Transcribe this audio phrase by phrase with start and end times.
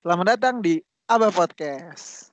[0.00, 0.80] Selamat datang di
[1.12, 2.32] Aba Podcast.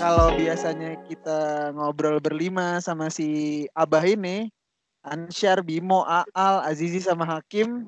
[0.00, 4.48] Kalau biasanya kita ngobrol berlima sama si Abah ini,
[5.04, 7.84] Ansyar, Bimo, Aal, Azizi sama Hakim,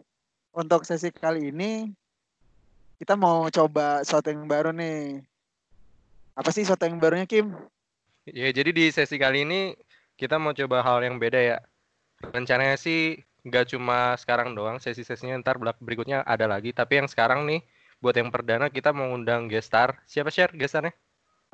[0.53, 1.89] untuk sesi kali ini
[3.01, 5.25] kita mau coba sesuatu yang baru nih.
[6.37, 7.57] Apa sih sesuatu yang barunya Kim?
[8.29, 9.73] Ya, jadi di sesi kali ini
[10.21, 11.65] kita mau coba hal yang beda ya.
[12.21, 16.75] Rencananya sih nggak cuma sekarang doang, sesi-sesinya ntar berikutnya ada lagi.
[16.75, 17.63] Tapi yang sekarang nih,
[18.03, 20.03] buat yang perdana kita mau undang gestar.
[20.09, 20.93] Siapa share gestarnya?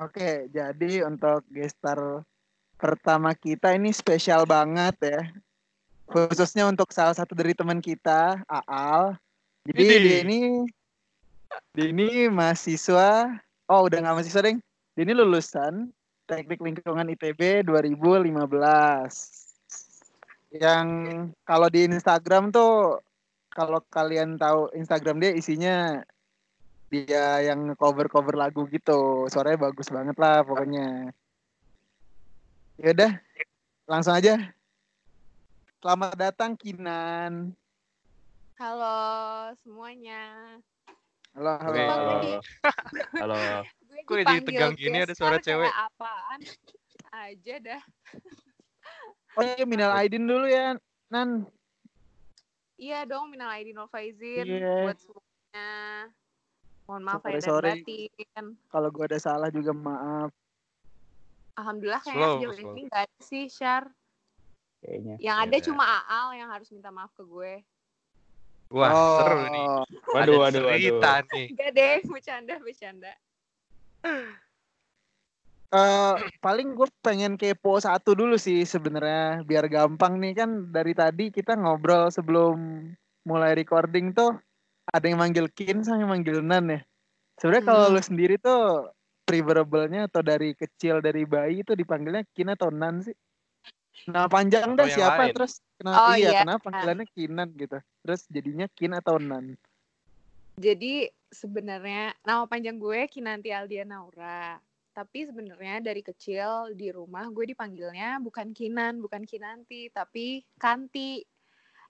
[0.00, 2.24] Oke, jadi untuk gestar
[2.80, 5.22] pertama kita ini spesial banget ya.
[6.08, 9.16] Khususnya untuk salah satu dari teman kita, Aal.
[9.62, 10.02] Jadi Ini.
[10.02, 10.40] dia ini
[11.76, 14.58] dia ini mahasiswa, oh udah nggak mahasiswa deng.
[14.96, 15.92] Dia ini lulusan
[16.26, 19.51] Teknik Lingkungan ITB 2015.
[20.52, 20.88] Yang
[21.48, 23.00] kalau di Instagram tuh
[23.48, 26.04] kalau kalian tahu Instagram dia isinya
[26.92, 29.24] dia yang cover-cover lagu gitu.
[29.32, 31.08] Suaranya bagus banget lah pokoknya.
[32.76, 33.12] Ya udah,
[33.88, 34.52] langsung aja.
[35.80, 37.56] Selamat datang Kinan.
[38.60, 39.00] Halo
[39.64, 40.60] semuanya.
[41.32, 41.72] Halo, halo.
[41.72, 42.12] Oke, halo.
[42.12, 42.32] Edi.
[43.24, 43.36] Halo.
[44.04, 45.72] Gue Kok jadi tegang gini ada suara cewek?
[45.72, 46.40] apaan
[47.12, 47.82] aja dah.
[49.32, 50.76] Oh iya, Minal Aidin dulu ya,
[51.08, 51.48] Nan.
[52.82, 54.90] Iya dong, minal aidin wal faizin Iya.
[54.90, 55.70] buat semuanya.
[56.90, 58.46] Mohon maaf Sorry, ya dan batin.
[58.74, 60.34] Kalau gua ada salah juga maaf.
[61.54, 62.72] Alhamdulillah Slow, kayaknya sejauh slow.
[62.74, 63.84] ini nggak ada sih, Syar.
[64.82, 65.14] kayaknya.
[65.22, 65.64] Yang ada Iya.
[65.70, 67.62] cuma Aal yang harus minta maaf ke gue.
[68.74, 69.66] Wah, Oh, seru nih.
[70.10, 71.28] Waduh, ada waduh, cerita waduh.
[71.30, 71.46] nih.
[71.54, 73.12] Enggak deh, bercanda, bercanda.
[75.72, 81.32] eh, paling gue pengen kepo satu dulu sih sebenarnya biar gampang nih kan dari tadi
[81.32, 82.86] kita ngobrol sebelum
[83.24, 84.36] mulai recording tuh
[84.92, 86.80] ada yang manggil Kin sama yang manggil Nan ya.
[87.40, 87.94] Sebenarnya kalau Hmm.
[87.96, 88.92] lu sendiri tuh
[89.22, 93.14] preferable-nya atau dari kecil dari bayi itu dipanggilnya Kin atau Nan sih?
[94.10, 95.34] Nama panjang dah siapa lain?
[95.36, 96.40] terus kenapa Oh, iya, iya.
[96.42, 97.78] kenapa panggilannya Kinan gitu.
[98.02, 99.54] Terus jadinya Kin atau Nan.
[100.58, 104.58] Jadi sebenarnya nama panjang gue Kinanti Aldia Naura.
[104.92, 111.24] Tapi sebenarnya dari kecil di rumah gue dipanggilnya bukan Kinan, bukan Kinanti, tapi Kanti.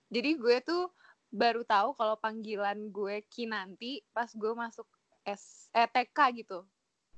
[0.07, 0.87] Jadi gue tuh
[1.35, 4.87] baru tahu kalau panggilan gue Kinanti pas gue masuk
[5.27, 6.63] S eh, TK gitu.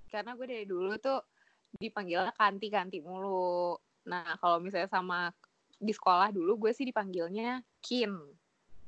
[0.08, 1.20] Karena gue dari dulu tuh
[1.76, 3.76] dipanggilnya Kanti-Kanti mulu.
[4.08, 5.28] Nah, kalau misalnya sama
[5.76, 8.14] di sekolah dulu gue sih dipanggilnya Kin.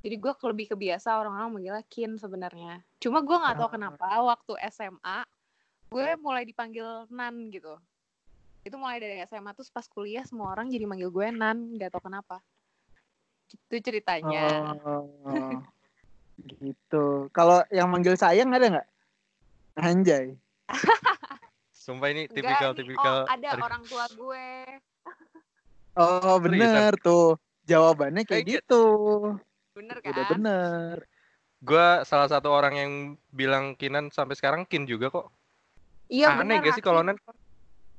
[0.00, 2.80] Jadi gue lebih kebiasa orang-orang manggilnya Kin sebenarnya.
[3.02, 3.74] Cuma gue nggak tahu Ah.
[3.74, 5.18] kenapa waktu SMA
[5.90, 7.78] gue mulai dipanggil Nan gitu.
[8.66, 12.10] Itu mulai dari SMA terus pas kuliah semua orang jadi manggil gue Nan, nggak tahu
[12.10, 12.42] kenapa.
[13.70, 14.74] Itu ceritanya.
[14.82, 15.62] Oh,
[16.42, 17.30] gitu.
[17.30, 18.88] Kalau yang manggil sayang ada nggak?
[19.78, 20.34] Anjay.
[21.86, 23.16] Sumpah ini Enggak nih, tipikal-tipikal.
[23.22, 24.46] oh, ada orang tua gue.
[25.96, 27.40] Oh bener tuh.
[27.64, 28.84] Jawabannya kayak gitu.
[29.72, 30.12] Bener kan?
[30.12, 30.96] Udah bener.
[31.64, 32.92] Gua salah satu orang yang
[33.32, 35.32] bilang Kinan sampai sekarang Kin juga kok.
[36.06, 36.62] Iya Aneh bener.
[36.62, 37.02] gak sih kalau.
[37.02, 37.16] Nan?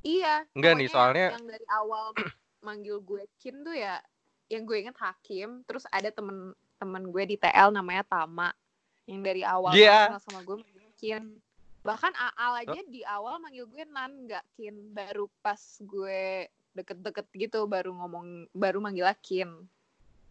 [0.03, 0.47] Iya.
[0.55, 2.15] Enggak nih, soalnya yang dari awal
[2.67, 3.99] manggil gue Kin tuh ya
[4.47, 8.53] yang gue inget Hakim, terus ada temen temen gue di TL namanya Tama
[9.09, 10.15] yang dari awal Iya.
[10.15, 11.25] kenal sama gue manggilnya Kin.
[11.83, 17.65] Bahkan Aal aja di awal manggil gue Nan nggak Kin, baru pas gue deket-deket gitu
[17.65, 19.51] baru ngomong baru manggilnya Kin.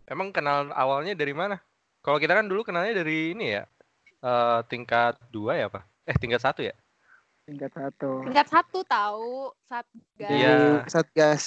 [0.07, 1.59] emang kenal awalnya dari mana?
[2.01, 3.67] Kalau kita kan dulu kenalnya dari ini ya.
[4.23, 5.83] eh, tingkat dua ya, apa?
[6.07, 6.73] Eh, tingkat satu ya?
[7.47, 8.27] Tingkat satu.
[8.27, 10.31] Tingkat satu tahu Satgas.
[10.35, 10.83] Iya.
[10.91, 11.45] Satgas.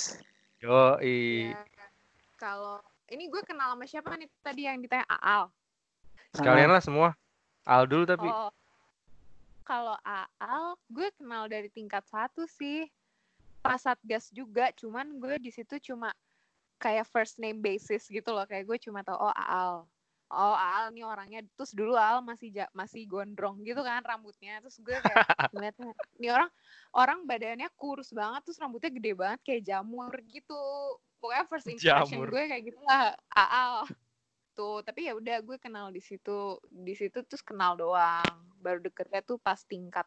[0.63, 1.59] Yo, Iya.
[2.39, 2.79] Kalau
[3.11, 5.51] ini gue kenal sama siapa nih tadi yang ditanya Aal.
[6.31, 7.11] sekalian lah semua.
[7.67, 8.31] Al dulu tapi.
[8.31, 8.47] Oh,
[9.67, 12.87] kalau Aal, gue kenal dari tingkat satu sih.
[13.59, 16.15] Pas Satgas juga, cuman gue di situ cuma
[16.79, 18.47] kayak first name basis gitu loh.
[18.47, 19.83] Kayak gue cuma tahu oh Aal.
[20.29, 24.61] Oh Aal nih orangnya terus dulu Aal masih ja- masih gondrong gitu kan rambutnya.
[24.61, 25.89] Terus gue kayak ngeliatnya
[26.21, 26.49] nih orang
[26.93, 30.61] orang badannya kurus banget terus rambutnya gede banget kayak jamur gitu.
[31.19, 32.29] Pokoknya first impression Jamur.
[32.31, 33.89] gue kayak gitu lah Aal
[34.59, 39.23] tuh tapi ya udah gue kenal di situ di situ terus kenal doang baru deketnya
[39.23, 40.03] tuh pas tingkat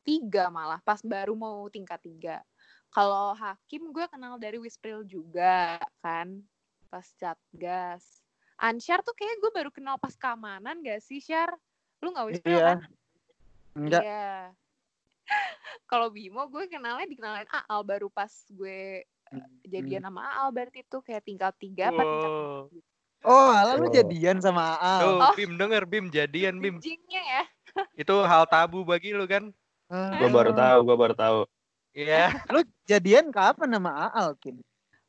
[0.00, 2.40] tiga malah pas baru mau tingkat tiga
[2.88, 6.40] kalau hakim gue kenal dari Wispril juga kan
[6.88, 8.19] pas Satgas
[8.60, 11.48] Ansyar tuh kayak gue baru kenal pas keamanan gak sih Syar
[12.00, 12.64] lu nggak Wispril Iya.
[12.66, 12.78] kan
[13.72, 14.02] Enggak.
[14.02, 14.28] Iya.
[15.90, 19.04] Kalau Bimo gue kenalnya dikenalin Aal baru pas gue
[19.62, 22.68] jadian sama Al berarti tuh kayak tingkat tiga apa tingkat Wow.
[23.20, 23.92] Oh, lalu Oh.
[23.92, 25.00] jadian sama Aal.
[25.00, 25.32] Tuh, Oh.
[25.32, 26.80] Bim denger Bim jadian Bim.
[26.80, 27.42] bridgingnya ya
[28.00, 29.52] Itu hal tabu bagi lu kan?
[29.90, 31.38] Gue baru tahu, gue baru tahu.
[31.92, 32.30] Iya.
[32.48, 34.58] Lu jadian kapan sama Aal, Kin?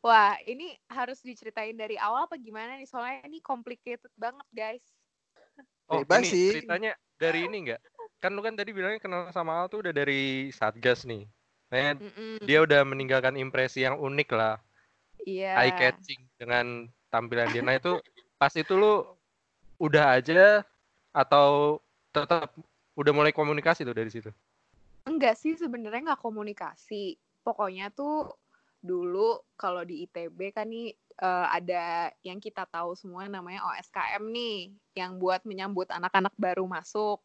[0.01, 4.86] Wah ini harus diceritain dari awal apa gimana nih soalnya ini complicated banget guys
[5.92, 6.48] Oh, Bebas ini sih.
[6.56, 7.81] ceritanya dari ini enggak?
[8.24, 11.27] Kan lu kan tadi bilangnya kenal sama Al tuh udah dari Satgas nih.
[11.68, 12.00] Nah,
[12.48, 14.56] dia udah meninggalkan impresi yang unik lah,
[15.27, 17.59] iya eye catching dengan tampilan dia.
[17.59, 18.00] Nah, itu
[18.39, 19.03] pas itu lu
[19.83, 20.63] udah aja
[21.12, 21.80] atau
[22.15, 22.56] tetap
[22.95, 24.31] udah mulai komunikasi tuh dari situ?
[25.06, 28.30] enggak sih sebenarnya nggak komunikasi pokoknya tuh
[28.81, 30.92] dulu kalau di ITB kan nih
[31.22, 37.22] eh, ada yang kita tahu semua namanya OSKM nih yang buat menyambut anak-anak baru masuk.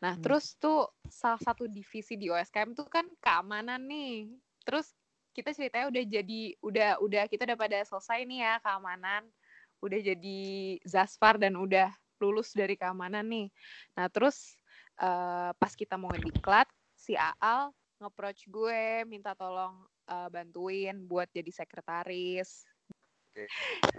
[0.00, 0.22] Nah, Hmm.
[0.24, 4.32] terus tuh salah satu divisi di OSKM tuh kan keamanan nih.
[4.64, 4.96] Terus
[5.36, 9.22] kita ceritanya udah jadi udah udah kita udah pada selesai nih ya keamanan.
[9.84, 10.40] Udah jadi
[10.82, 13.46] Zaspar dan udah lulus dari keamanan nih.
[13.94, 14.56] Nah, terus
[14.98, 16.66] eh, pas kita mau ngediklat
[16.98, 19.74] si Aal nge-approach gue minta tolong
[20.08, 22.64] eh, bantuin buat jadi sekretaris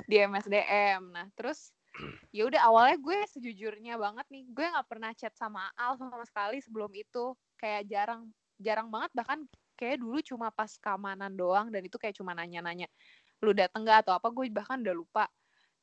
[0.09, 1.13] di MSDM.
[1.13, 1.71] Nah, terus
[2.35, 6.59] ya udah awalnya gue sejujurnya banget nih, gue nggak pernah chat sama Al sama sekali
[6.59, 7.33] sebelum itu.
[7.59, 8.21] Kayak jarang
[8.59, 9.39] jarang banget bahkan
[9.79, 12.91] kayak dulu cuma pas keamanan doang dan itu kayak cuma nanya-nanya
[13.39, 15.25] lu dateng gak atau apa gue bahkan udah lupa.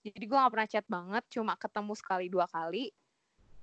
[0.05, 2.93] Jadi gue nggak pernah chat banget, cuma ketemu sekali dua kali.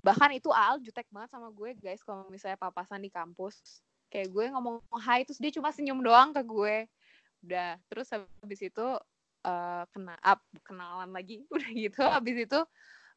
[0.04, 3.80] Bahkan itu Al jutek banget sama gue guys kalau misalnya papasan di kampus.
[4.13, 6.75] Kayak gue ngomong hai terus dia cuma senyum doang ke gue.
[7.42, 8.86] Udah, terus habis itu
[9.42, 11.42] eh kena up kenalan lagi.
[11.54, 12.60] Udah gitu habis itu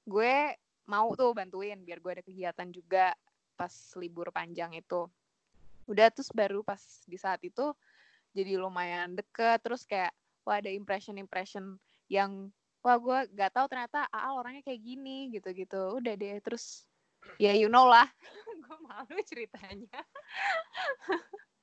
[0.08, 0.56] gue
[0.88, 3.12] mau tuh bantuin biar gue ada kegiatan juga
[3.60, 5.04] pas libur panjang itu.
[5.84, 7.76] Udah terus baru pas di saat itu
[8.32, 11.80] jadi lumayan deket terus kayak wah ada impression impression
[12.12, 12.52] yang
[12.84, 16.84] wah gue gak tahu ternyata AA orangnya kayak gini gitu gitu udah deh terus
[17.36, 18.06] ya you know lah
[18.62, 20.00] gue malu ceritanya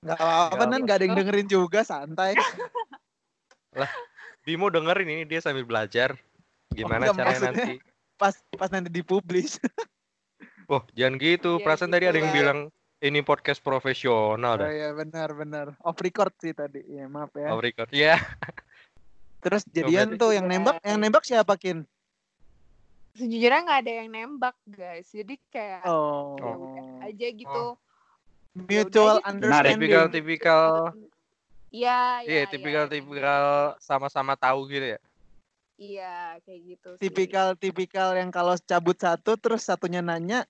[0.03, 0.81] Gak apa-apa, Nggak Nan.
[0.83, 2.35] Gak ada yang dengerin juga, santai.
[4.43, 6.19] Bimo dengerin ini dia sambil belajar
[6.67, 7.79] gimana enggak, caranya nanti.
[8.19, 9.55] Pas pas nanti dipublish.
[10.71, 11.59] Oh, jangan gitu.
[11.59, 12.35] Ya, Perasaan gitu tadi ada yang lah.
[12.39, 12.59] bilang
[12.99, 14.71] ini podcast profesional Oh dah.
[14.71, 15.75] iya, benar-benar.
[15.83, 16.79] Off record sih tadi.
[16.87, 17.51] Ya, maaf ya.
[17.51, 17.91] Off record.
[17.91, 18.15] Iya.
[19.43, 21.83] Terus jadian berarti- tuh yang nembak, yang nembak siapa, Kin?
[23.13, 26.35] Sejujurnya nggak ada yang nembak guys jadi kayak Oh.
[26.37, 27.65] ya udah aja gitu
[28.53, 29.29] Mutual aja sih.
[29.33, 29.73] understanding.
[29.81, 30.65] Tipikal tipikal
[31.73, 33.45] Iya, iya, iya, tipikal iya, tipikal
[33.81, 34.99] sama-sama tahu gitu ya.
[35.81, 37.01] Iya, kayak gitu sih.
[37.01, 40.45] Tipikal-tipikal yang kalau cabut satu terus satunya nanya,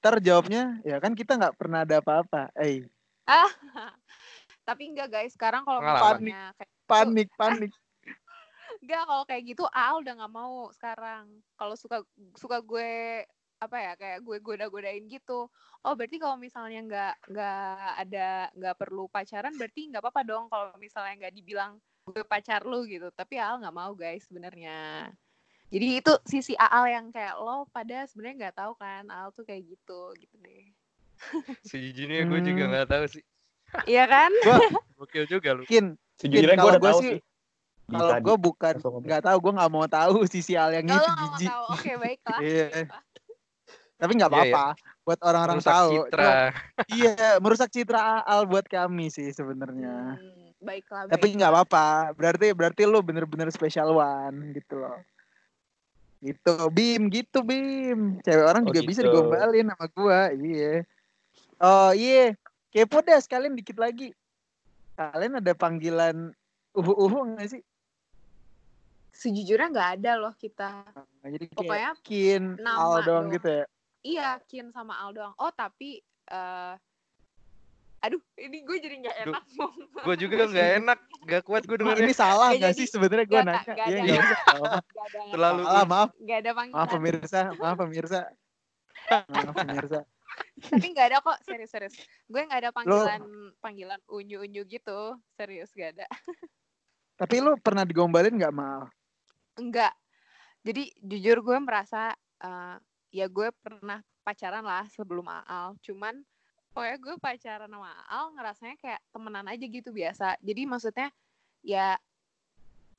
[0.00, 2.48] ntar jawabnya, ya kan kita nggak pernah ada apa-apa.
[2.56, 2.88] Eh,
[4.68, 7.70] Tapi enggak guys, sekarang kalau misalnya kayak panik, panik.
[8.82, 11.24] Enggak kalau kayak gitu Al udah nggak mau sekarang.
[11.54, 12.02] Kalau suka
[12.34, 13.22] suka gue
[13.62, 15.46] apa ya kayak gue goda-godain gitu.
[15.82, 17.62] Oh berarti kalau misalnya nggak nggak
[18.02, 22.82] ada nggak perlu pacaran berarti nggak apa-apa dong kalau misalnya nggak dibilang gue pacar lu
[22.84, 23.08] gitu.
[23.14, 25.06] Tapi Al nggak mau guys sebenarnya.
[25.72, 29.62] Jadi itu sisi Al yang kayak lo pada sebenarnya nggak tahu kan Al tuh kayak
[29.64, 30.66] gitu gitu deh.
[31.70, 32.70] Sejujurnya gue juga Hmm.
[32.74, 33.22] nggak tahu sih.
[33.86, 34.28] Iya kan?
[34.98, 35.62] Gokil juga lu.
[35.64, 37.20] Kin, Sejujurnya gue udah tahu sih- sih.
[37.92, 41.48] Kalau gue bukan nggak tahu, gue nggak mau tahu sisi hal yang itu jijik.
[41.48, 42.38] tahu, oke baiklah.
[42.40, 42.66] Iya.
[42.70, 43.02] baiklah.
[43.96, 44.50] Tapi nggak Iya, iya.
[44.50, 44.66] apa-apa.
[45.02, 45.90] Buat orang-orang Merusak tahu.
[45.92, 46.10] citra.
[46.10, 46.50] Cuma-
[46.88, 50.18] Iya, merusak citra Al buat kami sih sebenarnya.
[50.18, 51.06] Hmm, baiklah.
[51.06, 51.86] Tapi nggak apa-apa.
[52.12, 54.98] Berarti berarti lu bener-bener special one gitu loh.
[56.18, 58.18] Gitu, Bim, gitu Bim.
[58.20, 59.10] Cewek orang Oh, juga bisa gitu.
[59.10, 60.86] digombalin sama gua, iya.
[61.58, 62.34] Oh iya,
[62.70, 64.14] kepo deh sekalian dikit lagi.
[64.94, 66.30] Kalian ada panggilan
[66.72, 67.62] uhu-uhu nggak sih?
[69.12, 70.88] Sejujurnya nggak ada loh kita.
[70.88, 73.26] Nah, jadi kayak Pokoknya Kin, nama Al doang doang.
[73.30, 73.64] gitu ya.
[74.00, 75.36] iya Kin sama Al doang.
[75.36, 76.74] Oh tapi, eh
[78.02, 79.42] aduh ini gue jadi nggak enak.
[80.02, 82.02] Gue juga nggak enak, nggak kuat gue dengernya.
[82.02, 82.80] ini salah Nggak nggak jadi.
[82.80, 83.62] sih sebenarnya gua Nggak, nanya?
[83.62, 84.02] nggak Iya, ada.
[84.02, 84.78] nggak nggak apa-apa.
[84.82, 86.08] Nggak ada, Terlalu Salah, maaf.
[86.18, 86.74] nggak ada panggilan.
[86.74, 88.20] Maaf pemirsa, maaf pemirsa.
[89.28, 90.00] Maaf pemirsa.
[90.64, 91.94] Tapi nggak ada kok serius-serius.
[92.24, 93.20] Gue nggak ada panggilan
[93.60, 95.00] panggilan unyu-unyu gitu.
[95.30, 96.06] Serius gak ada.
[97.14, 98.88] Tapi lu pernah digombalin nggak mal?
[99.58, 99.92] Enggak.
[100.62, 102.76] Jadi jujur gue merasa eh,
[103.12, 105.76] ya gue pernah pacaran lah sebelum Aal.
[105.82, 106.22] Cuman
[106.72, 110.38] pokoknya gue pacaran sama Aal ngerasanya kayak temenan aja gitu biasa.
[110.40, 111.08] Jadi maksudnya
[111.62, 111.98] ya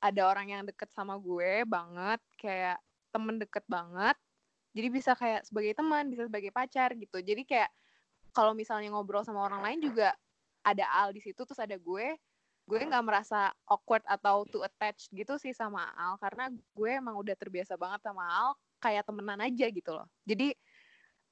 [0.04, 2.78] ada orang yang deket sama gue banget kayak
[3.10, 4.16] temen deket banget.
[4.74, 7.22] Jadi bisa kayak sebagai teman, bisa sebagai pacar gitu.
[7.22, 7.70] Jadi kayak
[8.34, 10.12] kalau misalnya ngobrol sama orang lain juga
[10.66, 12.18] ada Al di situ terus ada gue
[12.64, 17.36] gue nggak merasa awkward atau too attached gitu sih sama Al karena gue emang udah
[17.36, 20.08] terbiasa banget sama Al kayak temenan aja gitu loh.
[20.24, 20.56] Jadi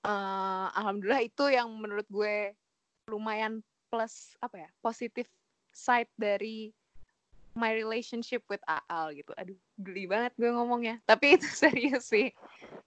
[0.04, 2.52] eh, alhamdulillah itu yang menurut gue
[3.08, 5.28] lumayan plus apa ya positif
[5.72, 6.72] side dari
[7.56, 9.32] my relationship with Al gitu.
[9.36, 11.00] Aduh geli banget gue ngomongnya.
[11.08, 12.28] Tapi itu serius sih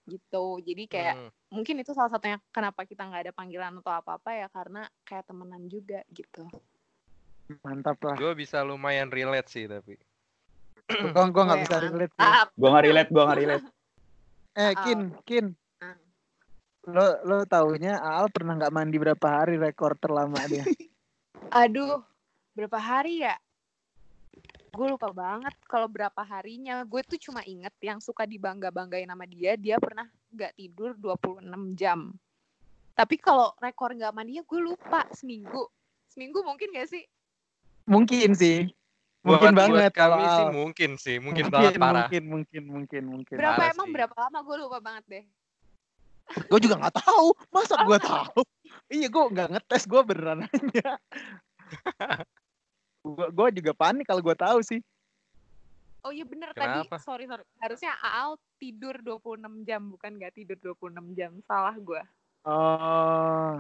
[0.06, 0.62] gitu.
[0.62, 1.30] Jadi kayak Hmm.
[1.50, 5.26] mungkin itu salah satunya kenapa kita nggak ada panggilan atau apa apa ya karena kayak
[5.30, 6.46] temenan juga gitu
[7.62, 8.18] Mantap lah.
[8.18, 9.98] Gue bisa lumayan relate sih tapi.
[10.90, 12.14] Gue gue nggak Gue bisa relate.
[12.14, 12.30] sih.
[12.58, 13.68] Gua nggak relate, gua nggak relate.
[14.56, 14.72] Eh.
[14.88, 15.52] Kin, Kin.
[16.88, 20.64] Lo lo taunya Al pernah nggak mandi berapa hari rekor terlama dia?
[21.60, 22.00] Aduh,
[22.56, 23.36] berapa hari ya?
[24.72, 26.88] Gue lupa banget kalau berapa harinya.
[26.88, 32.16] Gue tuh cuma inget yang suka dibangga-banggain sama dia, dia pernah nggak tidur 26 jam.
[32.96, 35.68] Tapi kalau rekor nggak mandinya gue lupa seminggu.
[36.08, 37.04] Seminggu mungkin gak sih?
[37.86, 38.70] Mungkin sih.
[39.26, 40.52] Mungkin Buat- banget buat kalau kami sih Al.
[40.54, 42.06] mungkin sih, mungkin, banget parah.
[42.06, 43.36] Mungkin, mungkin, mungkin, mungkin.
[43.42, 43.94] Berapa Parah emang sih.
[43.98, 44.38] berapa lama?
[44.46, 45.24] Gue lupa banget deh.
[46.46, 47.28] Gue juga nggak tahu.
[47.50, 48.42] Masa gue tahu?
[48.86, 49.84] Iya, gue nggak ngetes.
[49.90, 50.90] Gue beneran aja.
[53.38, 54.82] gue juga panik kalau gue tahu sih.
[56.06, 56.86] Oh iya bener Kenapa?
[56.86, 57.42] tadi, sorry sorry.
[57.58, 61.34] Harusnya Aal tidur 26 jam, bukan nggak tidur 26 jam.
[61.42, 62.02] Salah gue.
[62.46, 63.58] Oh,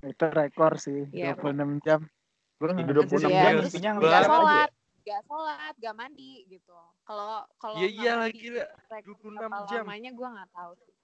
[0.00, 1.04] itu rekor sih.
[1.12, 2.08] Iya, 26 jam.
[2.56, 3.28] Gue nggak Tidur ngerti 26 sih.
[3.28, 4.32] Iya, jam intinya Gak Gak ngeliat aja.
[4.32, 4.70] sholat,
[5.04, 6.76] gak sholat, gak mandi gitu.
[7.04, 8.66] Kalau kalau Iya nggak iya mandi, lagi gila.
[8.86, 9.82] rekor 26 berapa jam.
[9.84, 10.72] lamanya gue nggak tahu.
[10.80, 10.94] sih.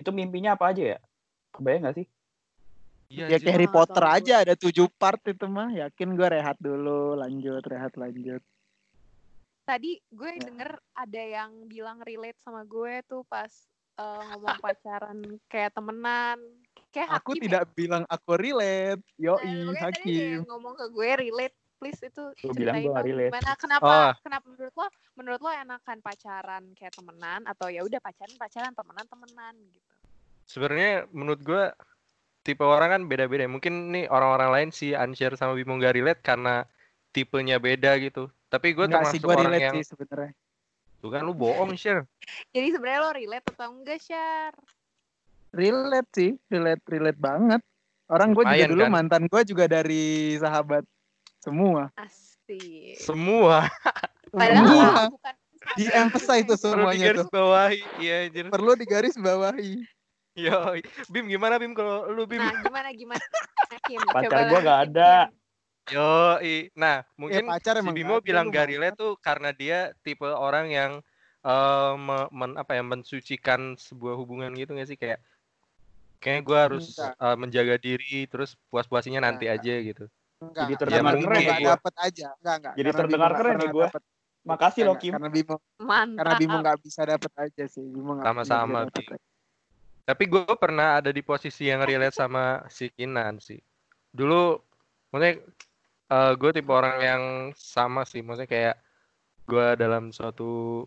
[0.00, 0.98] Itu mimpinya apa aja ya?
[1.52, 2.06] Kebayang gak sih?
[3.08, 3.44] Iya, Ya Jin.
[3.44, 5.68] kayak Harry Nggak Potter tahu aja ada tujuh part itu mah.
[5.72, 8.40] Yakin gue rehat dulu, lanjut, rehat, lanjut.
[9.64, 10.44] Tadi gue Ya.
[10.48, 13.48] denger ada yang bilang relate sama gue tuh pas
[14.00, 16.40] eh, ngomong pacaran kayak temenan.
[16.88, 19.04] Kayak Aku Hakim tidak bilang aku relate.
[19.14, 19.36] ya?
[19.36, 20.32] Yoi, Nah, tadi Hakim.
[20.40, 23.30] yang ngomong ke gue relate please itu Gua bilang gua dong relate.
[23.30, 24.10] gimana kenapa Oh.
[24.18, 29.06] kenapa menurut lo menurut lo enakan pacaran kayak temenan atau ya udah pacaran pacaran temenan
[29.06, 29.92] temenan gitu
[30.48, 31.64] Sebenarnya menurut gue
[32.40, 33.44] tipe orang kan beda-beda.
[33.44, 36.64] Mungkin nih orang-orang lain si Anshar sama Bimo gak relate karena
[37.12, 38.32] tipenya beda gitu.
[38.48, 40.32] Tapi gue Enggak sih, termasuk gue orang relate yang sih sebenarnya.
[40.98, 42.08] Tuh kan lu bohong, Share.
[42.50, 44.56] jadi sebenarnya lo relate atau enggak share
[45.52, 47.60] Relate sih, relate, relate banget.
[48.08, 48.92] Orang gue juga dulu kan?
[48.92, 50.84] mantan gue juga dari sahabat
[51.44, 51.92] semua.
[51.96, 53.68] asik Semua
[54.32, 54.92] padahal Semua.
[55.76, 57.28] Di emphasize itu perlu semuanya digaris tuh.
[57.28, 57.80] bawahi.
[58.00, 58.44] Iya, anjir.
[58.48, 59.84] Perlu digaris bawahi.
[60.38, 60.58] Yo,
[61.10, 62.40] Bim gimana Bim kalau lu Bim?
[62.40, 63.24] nah gimana gimana
[63.84, 64.90] Kim Pacar Coba gua nggak Kim.
[64.94, 65.12] ada.
[65.88, 66.36] Yo,
[66.76, 70.92] nah mungkin ya, pacar si Bimo bilang gak relate tuh karena dia tipe orang yang
[71.40, 75.22] eh me- men- apa ya mensucikan sebuah hubungan gitu gak sih kayak
[76.18, 77.12] kayak gue harus Enggak.
[77.14, 79.62] eh, menjaga diri terus puas-puasinya nanti Enggak.
[79.62, 80.04] aja gitu.
[80.38, 81.72] Enggak, Jadi terdengar Bimo keren gua.
[81.74, 82.26] dapet aja.
[82.38, 82.74] Enggak, enggak.
[82.74, 84.02] Jadi Karena terdengar keren nih dapet.
[84.46, 85.12] Makasih loh Kim.
[85.18, 87.84] Karena Bimo, mantap karena Bimo nggak bisa dapet aja sih.
[87.84, 88.78] Bimo nggak Sama-sama.
[90.08, 93.60] Tapi gue pernah ada di posisi yang relate sama si Kinan sih.
[94.08, 94.56] Dulu,
[95.12, 95.34] maksudnya
[96.38, 97.22] gue tipe orang yang
[97.52, 98.24] sama sih.
[98.24, 98.76] Maksudnya kayak
[99.44, 100.84] gue dalam suatu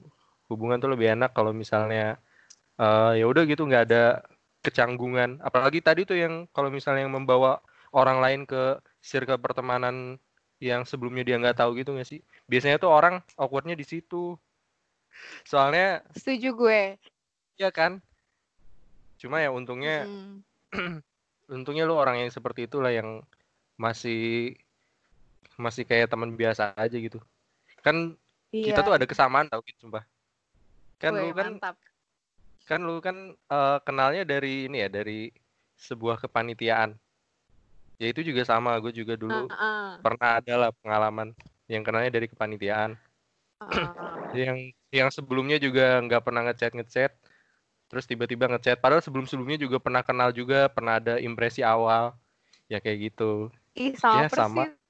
[0.50, 2.18] hubungan tuh lebih enak kalau misalnya
[2.82, 4.26] eh, ya udah gitu nggak ada
[4.62, 5.42] kecanggungan.
[5.42, 7.60] Apalagi tadi tuh yang kalau misalnya yang membawa
[7.92, 10.16] orang lain ke circle pertemanan
[10.62, 12.22] yang sebelumnya dia nggak tahu gitu nggak sih?
[12.46, 14.38] Biasanya tuh orang awkwardnya di situ.
[15.44, 16.82] Soalnya setuju gue
[17.60, 18.00] ya kan.
[19.18, 20.42] Cuma ya untungnya Mm.
[21.52, 23.20] untungnya lu orang yang seperti itulah yang
[23.76, 24.56] masih
[25.60, 27.20] masih kayak teman biasa aja gitu
[27.84, 28.16] kan
[28.56, 28.86] kita Iya.
[28.88, 30.08] tuh ada kesamaan tau gitu sumpah
[30.96, 31.76] kan Weh, lu kan mantap
[32.70, 33.18] kan lu kan
[33.54, 35.30] eh, kenalnya dari ini ya dari
[35.88, 36.92] sebuah kepanitiaan.
[38.02, 41.30] Ya itu juga sama gue juga dulu Heeh, pernah ada lah pengalaman
[41.72, 42.92] yang kenalnya dari kepanitiaan.
[43.60, 44.32] Heeh.
[44.32, 44.58] yang
[44.92, 47.12] yang sebelumnya juga nggak pernah ngechat ngechat.
[47.90, 48.78] Terus tiba-tiba ngechat.
[48.84, 52.16] Padahal sebelum sebelumnya juga pernah kenal juga pernah ada impresi awal.
[52.72, 53.52] Ya kayak gitu.
[53.84, 54.64] Ih, sama Ya, sama.
[54.64, 54.68] persis.
[54.68, 54.81] yo Sama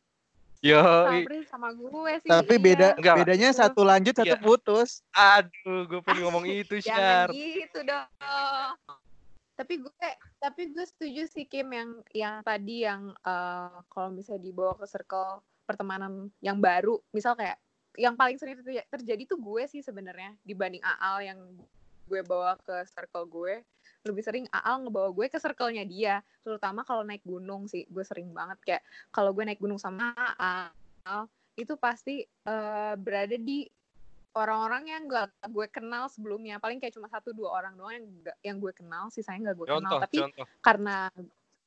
[0.63, 2.30] i- persis sama gue sih.
[2.30, 2.62] Tapi iya.
[2.62, 3.15] beda Enggak.
[3.18, 4.39] bedanya satu lanjut satu Iya.
[4.39, 5.01] putus.
[5.10, 8.08] aduh gue pengen ngomong itu Jangan Syar gitu dong.
[9.51, 9.94] Tapi gue
[10.38, 15.41] tapi gue setuju sih Kim yang yang tadi yang eh, kalau misalnya dibawa ke circle
[15.65, 17.58] pertemanan yang baru, misal kayak
[17.94, 21.39] yang paling sering terj- terjadi tuh gue sih sebenarnya dibanding Aal yang
[22.06, 23.63] gue bawa ke circle gue
[24.01, 26.15] lebih sering Aal ngebawa gue ke circle-nya dia.
[26.41, 28.58] Terutama kalau naik gunung sih gue sering banget.
[28.65, 31.29] Kayak kalau gue naik gunung sama Aal
[31.60, 33.67] itu pasti eh, berada di
[34.31, 36.58] orang-orang yang gak gue kenal sebelumnya.
[36.58, 39.67] Paling kayak cuma satu dua orang doang yang gak, yang gue kenal sisanya gak gue
[39.67, 39.79] kenal.
[39.86, 40.46] Contoh tapi contoh.
[40.63, 40.98] karena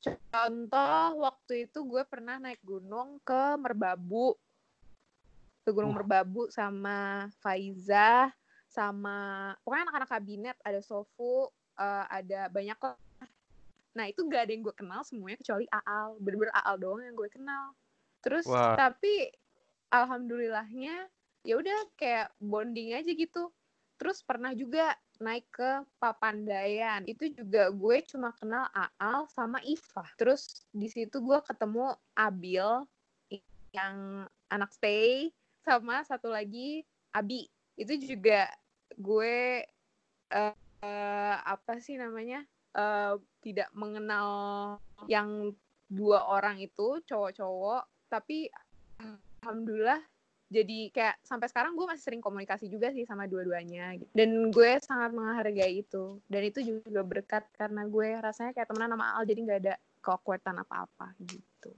[0.05, 4.37] Contoh waktu itu gue pernah naik gunung ke Merbabu.
[5.65, 6.05] Ke Gunung Wah.
[6.05, 8.29] Merbabu sama Faiza,
[8.69, 12.97] sama pokoknya anak-anak kabinet, ada Sofu, eh, ada banyak lah.
[13.95, 16.19] Nah itu gak ada yang gue kenal semuanya kecuali Aal.
[16.19, 17.71] Bener-bener Aal doang yang gue kenal.
[18.19, 18.75] Terus Wah.
[18.75, 19.31] tapi
[19.89, 21.07] alhamdulillahnya
[21.47, 23.49] ya udah kayak bonding aja gitu.
[23.95, 24.91] Terus pernah juga
[25.23, 25.69] naik ke
[26.03, 27.07] Papandayan.
[27.07, 30.03] Itu juga gue cuma kenal Aal sama Iva.
[30.19, 32.83] Terus di situ gue ketemu Abil
[33.71, 35.31] yang anak stay
[35.63, 36.83] sama satu lagi
[37.15, 37.47] Abi.
[37.79, 38.51] Itu juga
[38.99, 39.63] gue
[40.35, 40.53] eh
[40.85, 42.45] eh, apa sih namanya?
[42.75, 44.29] eh, tidak mengenal
[45.09, 45.55] yang
[45.89, 48.49] dua orang itu cowok-cowok tapi
[49.41, 50.01] alhamdulillah
[50.45, 54.09] jadi kayak sampai sekarang gue masih sering komunikasi juga sih sama dua-duanya gitu.
[54.13, 59.13] dan gue sangat menghargai itu dan itu juga berkat karena gue rasanya kayak temenan sama
[59.17, 61.73] Al jadi nggak ada keawkwardan apa-apa gitu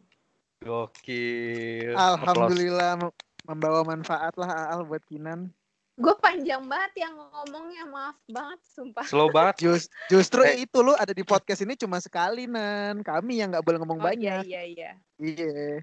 [0.57, 1.93] Gokil.
[1.93, 5.53] Alhamdulillah mem- membawa manfaat lah Al buat Kinan.
[5.97, 9.01] Gue panjang banget yang ngomongnya maaf banget sumpah.
[9.03, 9.55] Slow banget.
[9.65, 10.61] Jus- justru Eh.
[10.61, 13.01] itu lu ada di podcast ini cuma sekali nan.
[13.01, 14.41] Kami yang nggak boleh ngomong oh iya banyak.
[14.45, 15.81] iya iya Iya.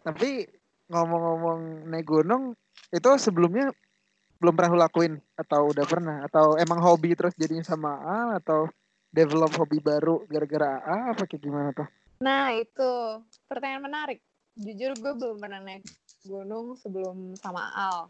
[0.00, 0.46] Tapi
[0.86, 2.54] ngomong-ngomong naik gunung
[2.88, 3.74] itu sebelumnya
[4.38, 8.70] belum pernah lu lakuin atau udah pernah atau emang hobi terus jadinya sama A atau
[9.08, 11.88] develop hobi baru gara-gara A apa kayak gimana tuh?
[12.22, 12.90] Nah itu
[13.44, 14.20] pertanyaan menarik.
[14.54, 15.82] Jujur gue belum pernah naik
[16.22, 18.06] gunung sebelum sama Al.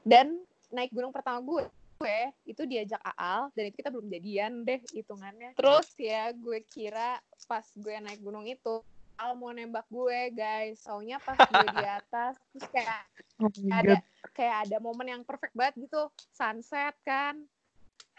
[0.00, 1.66] Dan naik gunung pertama gue,
[2.00, 5.54] gue itu diajak Aal dan itu kita belum jadian deh hitungannya.
[5.54, 8.82] Terus ya gue kira pas gue naik gunung itu
[9.20, 10.80] Al mau nembak gue guys.
[10.80, 13.04] Soalnya pas gue di atas terus kayak
[13.40, 14.04] Oh ada God.
[14.36, 17.40] kayak ada momen yang perfect banget gitu sunset kan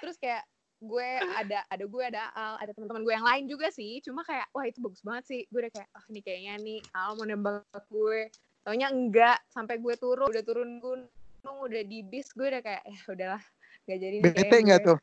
[0.02, 0.42] terus kayak
[0.82, 4.50] gue ada ada gue ada Al ada teman-teman gue yang lain juga sih cuma kayak
[4.50, 7.86] wah itu bagus banget sih gue udah kayak ah ini kayaknya nih Al mau nembak
[7.94, 8.34] gue
[8.66, 13.02] taunya enggak sampai gue turun udah turun gunung udah di bis gue udah kayak ya
[13.10, 13.44] udahlah
[13.84, 14.98] nggak jadi nih Bete nggak gue." tuh?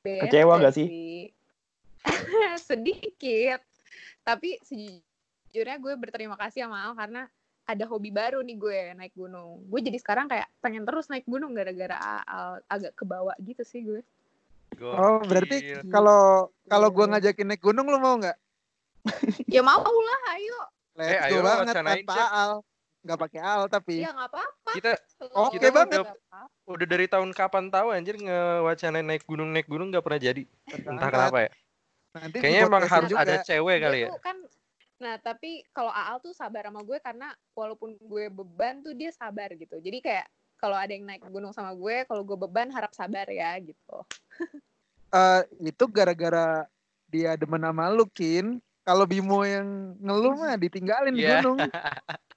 [0.00, 0.88] Bete Kecewa nggak sih?
[2.68, 3.60] sedikit
[4.22, 7.26] tapi sejujurnya gue berterima kasih sama Al karena
[7.66, 11.52] ada hobi baru nih gue naik gunung gue jadi sekarang kayak pengen terus naik gunung
[11.52, 14.02] gara-gara Al agak ke bawah gitu sih gue
[14.80, 15.90] Oh berarti Gokil.
[15.92, 18.38] kalau kalau gua ngajakin naik gunung lu mau nggak?
[19.50, 20.58] ya mau lah ayo
[20.96, 22.14] Let's Eh, go ayo, banget tanpa.
[22.30, 22.52] Al.
[23.00, 24.04] Nggak pakai Al tapi.
[24.04, 24.90] ya nggak apa-apa kita
[25.32, 26.04] Oke Kalau banget.
[26.04, 26.40] apa-apa.
[26.68, 30.42] udah dari tahun kapan tahu anjir ngewacanain naik gunung naik gunung nggak pernah jadi.
[30.68, 31.50] Entah kenapa ya.
[32.10, 33.22] Nanti Kayaknya emang harus juga.
[33.22, 34.08] ada cewek kali ya.
[34.10, 34.36] tuh kan
[35.00, 39.48] nah tapi kalau Aal tuh sabar sama gue karena walaupun gue beban tuh dia sabar
[39.50, 40.26] gitu jadi kayak
[40.60, 43.96] kalau ada yang naik gunung sama gue kalau gue beban harap sabar ya gitu
[45.10, 46.70] Eh, itu gara-gara
[47.10, 48.62] dia demen sama lu Kin.
[48.80, 49.66] Kalau Bimo yang
[49.98, 51.42] ngeluh mah ditinggalin di Iya.
[51.42, 51.58] gunung.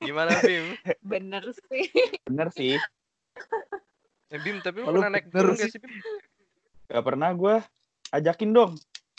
[0.00, 0.76] Gimana Bim?
[1.02, 1.86] bener sih
[2.28, 2.76] Bener sih.
[4.28, 5.80] Eh, Bim tapi lu pernah naik gunung gak sih.
[5.80, 5.92] Bim?
[6.86, 7.56] Gak pernah gue.
[8.12, 8.72] Ajakin dong.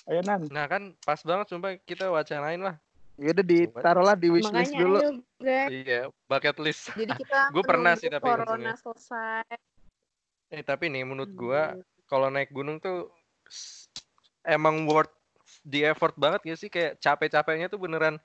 [0.07, 0.47] Ayo Nan.
[0.47, 2.75] Nah kan pas banget sumpah kita wacanain lah.
[3.17, 5.01] Ya udah ditaruhlah di wishlist dulu.
[5.01, 5.11] ayo
[5.69, 6.93] Iya, bucket list.
[6.93, 8.73] jadi kita Gue pernah sih tapi corona maksudnya.
[8.77, 9.43] selesai
[10.47, 11.75] Eh tapi nih menurut gua
[12.07, 13.11] kalau naik gunung tuh
[14.47, 15.11] emang worth
[15.67, 18.15] the effort banget gak sih kayak capek-capeknya tuh beneran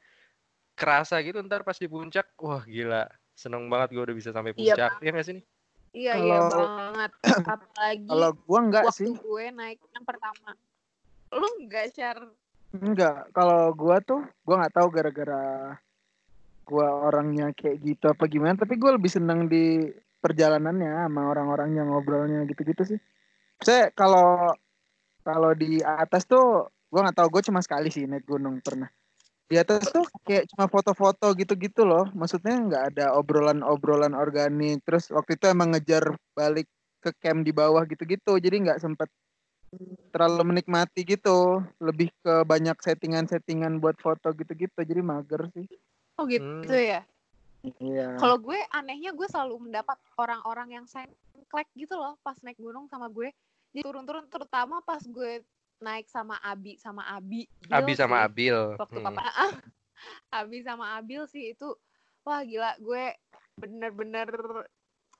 [0.82, 3.06] kerasa gitu ntar pas di puncak wah gila
[3.38, 5.44] seneng banget gua udah bisa sampai Iya, puncak ya nggak sih nih
[5.94, 7.10] iya iya banget
[7.54, 9.12] apalagi Kalau gua enggak waktu sih.
[9.14, 10.50] gue naik yang pertama
[11.32, 12.22] lu enggak share
[12.72, 13.28] Enggak.
[13.36, 15.76] Kalau gua tuh gua nggak tahu gara-gara
[16.64, 19.92] gua orangnya kayak gitu apa gimana, tapi gua lebih seneng di
[20.24, 23.00] perjalanannya sama orang-orangnya ngobrolnya gitu-gitu sih.
[23.60, 24.56] Saya kalau
[25.20, 28.88] kalau di atas tuh gua nggak tahu gue cuma sekali sih naik gunung pernah.
[29.52, 32.08] Di atas tuh kayak cuma foto-foto gitu-gitu loh.
[32.16, 34.80] Maksudnya nggak ada obrolan-obrolan organik.
[34.88, 36.64] Terus waktu itu emang ngejar balik
[37.04, 38.40] ke camp di bawah gitu-gitu.
[38.40, 39.12] Jadi nggak sempet
[40.08, 41.60] terlalu menikmati gitu.
[41.84, 44.80] Lebih ke banyak settingan-settingan buat foto gitu-gitu.
[44.80, 45.68] Jadi mager sih.
[46.16, 46.72] oh gitu Hmm.
[46.72, 47.04] ya
[47.62, 48.18] Iya.
[48.18, 53.06] Kalau gue anehnya gue selalu mendapat orang-orang yang sengklek gitu loh pas naik gunung sama
[53.06, 53.30] gue.
[53.70, 55.46] Jadi turun-turun terutama pas gue
[55.82, 57.50] naik sama Abi sama Abi.
[57.68, 58.26] Abi sama sih.
[58.30, 59.06] Abil Waktu Hmm.
[59.10, 59.24] kapan?
[60.40, 61.68] Abi sama Abil sih itu
[62.22, 63.18] wah gila gue
[63.58, 64.30] bener-bener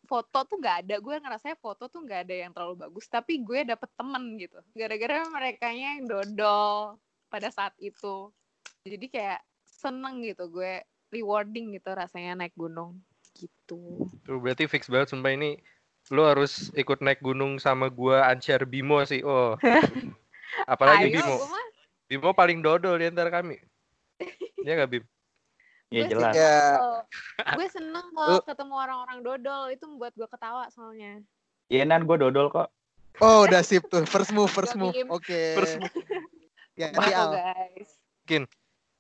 [0.07, 3.63] foto tuh nggak ada gue ngerasanya foto tuh nggak ada yang terlalu bagus tapi gue
[3.63, 6.99] dapet temen gitu gara-gara mereka yang dodol
[7.31, 8.31] pada saat itu
[8.83, 10.83] jadi kayak seneng gitu gue
[11.15, 12.99] rewarding gitu rasanya naik gunung
[13.39, 15.59] gitu tuh berarti fix banget sumpah ini
[16.11, 19.55] lu harus ikut naik gunung sama gua Ansyar Bimo sih oh
[20.65, 21.67] apalagi Ayo, Bimo gue mah
[22.09, 23.57] Bimo paling dodol di antara kami.
[24.63, 25.05] Iya nggak Bim?
[25.93, 26.35] Ya Gue jelas.
[26.37, 26.61] Ya.
[27.57, 31.21] Gue seneng kalau ketemu orang-orang dodol itu membuat gue ketawa soalnya.
[31.69, 32.69] Iya nan gue dodol kok.
[33.21, 34.05] Oh, udah sip tuh.
[34.09, 34.97] First move, first move.
[35.13, 35.57] Oke.
[35.57, 35.77] First
[36.73, 37.31] Ya, Maaf di Al.
[37.37, 37.91] guys.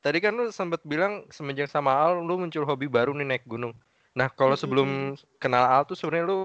[0.03, 3.73] Tadi kan lu sempet bilang semenjak sama Al lu muncul hobi baru nih naik gunung.
[4.13, 6.41] Nah, kalau sebelum kenal Al tuh sebenarnya lu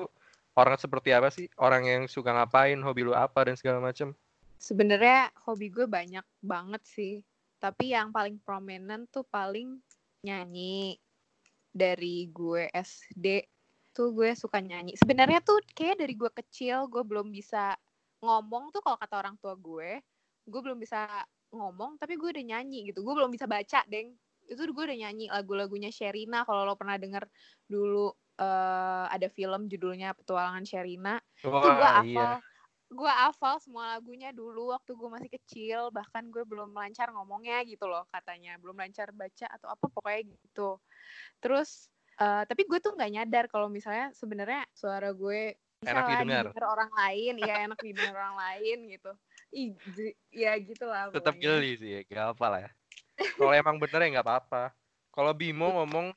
[0.56, 1.52] orang seperti apa sih?
[1.60, 4.16] Orang yang suka ngapain, hobi lu apa dan segala macam.
[4.58, 7.14] Sebenarnya hobi gue banyak banget sih.
[7.58, 9.78] Tapi yang paling prominent tuh paling
[10.26, 10.98] nyanyi.
[11.78, 13.46] Dari gue SD
[13.94, 14.98] tuh gue suka nyanyi.
[14.98, 17.78] Sebenarnya tuh kayak dari gue kecil gue belum bisa
[18.22, 20.02] ngomong tuh kalau kata orang tua gue,
[20.46, 21.06] gue belum bisa
[21.54, 23.06] ngomong tapi gue udah nyanyi gitu.
[23.06, 24.14] Gue belum bisa baca, Deng.
[24.50, 27.30] Itu gue udah nyanyi lagu-lagunya Sherina kalau lo pernah denger
[27.70, 28.10] dulu
[28.42, 32.57] eh, ada film judulnya Petualangan Sherina itu gue Wah, hafal iya.
[32.88, 37.84] Gue hafal semua lagunya dulu waktu gue masih kecil bahkan gue belum lancar ngomongnya gitu
[37.84, 40.80] loh katanya belum lancar baca atau apa pokoknya gitu
[41.44, 46.46] terus eh, tapi gue tuh nggak nyadar kalau misalnya sebenarnya suara gue Enak didengar.
[46.50, 49.12] didengar orang lain ya enak didengar orang lain gitu
[49.56, 49.72] Ih,
[50.28, 52.72] ya gitulah Tetap geli sih, gak apa lah ya.
[53.40, 54.64] Kalau emang bener ya nggak apa-apa.
[55.16, 56.12] Kalau Bimo ngomong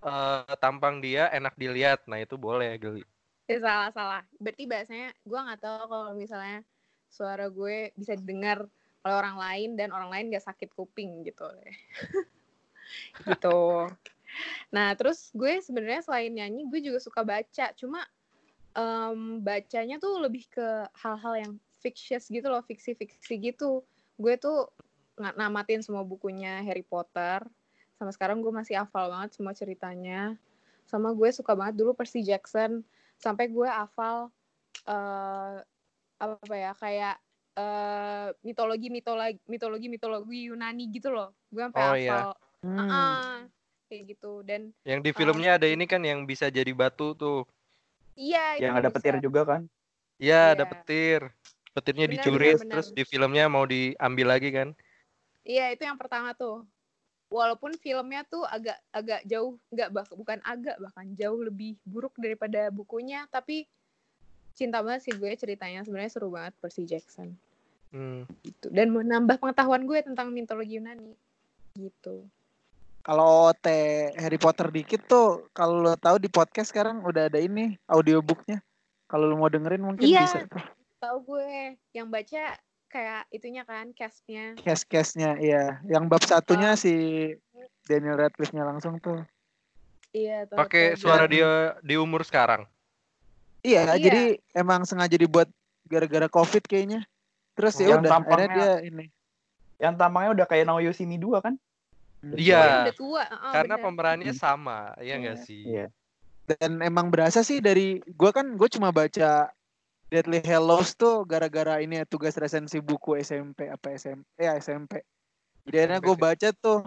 [0.00, 3.04] eh, tampang dia enak dilihat, nah itu boleh geli.
[3.46, 4.22] Eh, salah salah.
[4.42, 6.66] Berarti bahasanya gue nggak tahu kalau misalnya
[7.06, 8.66] suara gue bisa didengar
[9.06, 11.46] oleh orang lain dan orang lain gak sakit kuping gitu.
[13.26, 13.90] Gitu.
[14.70, 17.70] Nah terus gue sebenarnya selain nyanyi gue juga suka baca.
[17.74, 18.02] Cuma
[18.74, 20.66] em, bacanya tuh lebih ke
[21.02, 23.82] hal-hal yang fictitious gitu loh fiksi-fiksi gitu.
[24.18, 24.70] Gue tuh
[25.18, 27.42] namatin semua bukunya Harry Potter.
[27.98, 30.38] Sama sekarang gue masih hafal banget semua ceritanya.
[30.86, 32.86] Sama gue suka banget dulu Percy Jackson
[33.18, 34.28] sampai gue hafal
[34.86, 35.56] eh
[36.16, 37.16] apa ya kayak
[37.56, 42.44] eh mitologi mitologi mitologi mitologi Yunani gitu loh gue sampai Oh, hafal iya.
[42.66, 42.90] Hmm.
[42.90, 43.38] Ah,
[43.88, 45.16] kayak gitu dan Yang di Oh.
[45.18, 47.42] filmnya ada ini kan yang bisa jadi batu tuh.
[48.14, 48.94] iya Yang ada bisa.
[48.98, 49.62] petir juga kan.
[50.16, 50.72] Iya, ada Iya.
[50.72, 51.20] petir.
[51.76, 54.72] Petirnya Benar, dicuri benar, terus di filmnya mau diambil lagi kan.
[55.44, 56.64] Iya itu yang pertama tuh.
[57.26, 62.70] Walaupun filmnya tuh agak agak jauh nggak bah bukan agak bahkan jauh lebih buruk daripada
[62.70, 63.66] bukunya tapi
[64.54, 67.34] cinta banget sih gue ceritanya sebenarnya seru banget Percy Jackson
[67.90, 68.26] Hmm.
[68.42, 71.14] gitu dan menambah pengetahuan gue tentang mitologi Yunani
[71.78, 72.26] gitu.
[73.06, 73.66] Kalau OT
[74.18, 78.58] Harry Potter dikit tuh kalau lo tahu di podcast sekarang udah ada ini audiobooknya.
[79.06, 80.26] Kalau lo mau dengerin mungkin Iya.
[80.26, 80.64] bisa tuh.
[80.98, 82.58] Tahu gue yang baca
[82.96, 84.56] kayak itunya kan castnya.
[84.56, 85.84] Case-case-nya iya.
[85.84, 86.80] Yang bab satunya Oh.
[86.80, 86.94] si
[87.84, 89.20] Daniel Radcliffe-nya langsung tuh.
[90.16, 90.48] Iya.
[90.48, 91.36] Pakai suara gue.
[91.36, 92.64] dia di umur sekarang.
[93.60, 94.00] Iya, Iya.
[94.00, 94.22] jadi
[94.56, 95.52] emang sengaja dibuat
[95.84, 97.04] gara-gara Covid kayaknya.
[97.52, 99.06] Terus ya udah akhirnya tampangnya- dia ini.
[99.76, 101.54] Yang tampangnya udah kayak Naoyo Shimi 2 kan?
[102.32, 102.32] Iya.
[102.32, 103.22] Dia udah tua.
[103.28, 103.84] heeh, Karena bener.
[103.84, 104.40] pemerannya Hmm.
[104.40, 105.44] sama, ya nggak Iya.
[105.44, 105.62] sih?
[105.68, 105.86] Iya.
[106.46, 109.50] Dan emang berasa sih dari gua kan gue cuma baca
[110.06, 115.02] Deadly Hallows tuh gara-gara ini ya tugas resensi buku SMP apa SMP ya SMP.
[115.66, 116.80] Jadi akhirnya gue baca tuh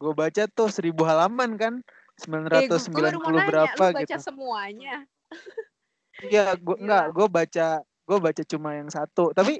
[0.00, 1.74] gue baca tuh seribu halaman kan
[2.14, 4.22] Eh, baru 990 mau nanya, berapa lu baca gitu.
[4.22, 4.96] semuanya.
[6.14, 9.34] Iya, gue enggak, gue baca, gue baca cuma yang satu.
[9.34, 9.58] Tapi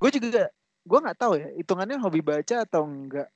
[0.00, 0.48] gue juga,
[0.80, 3.28] gue nggak tahu ya, hitungannya hobi baca atau enggak.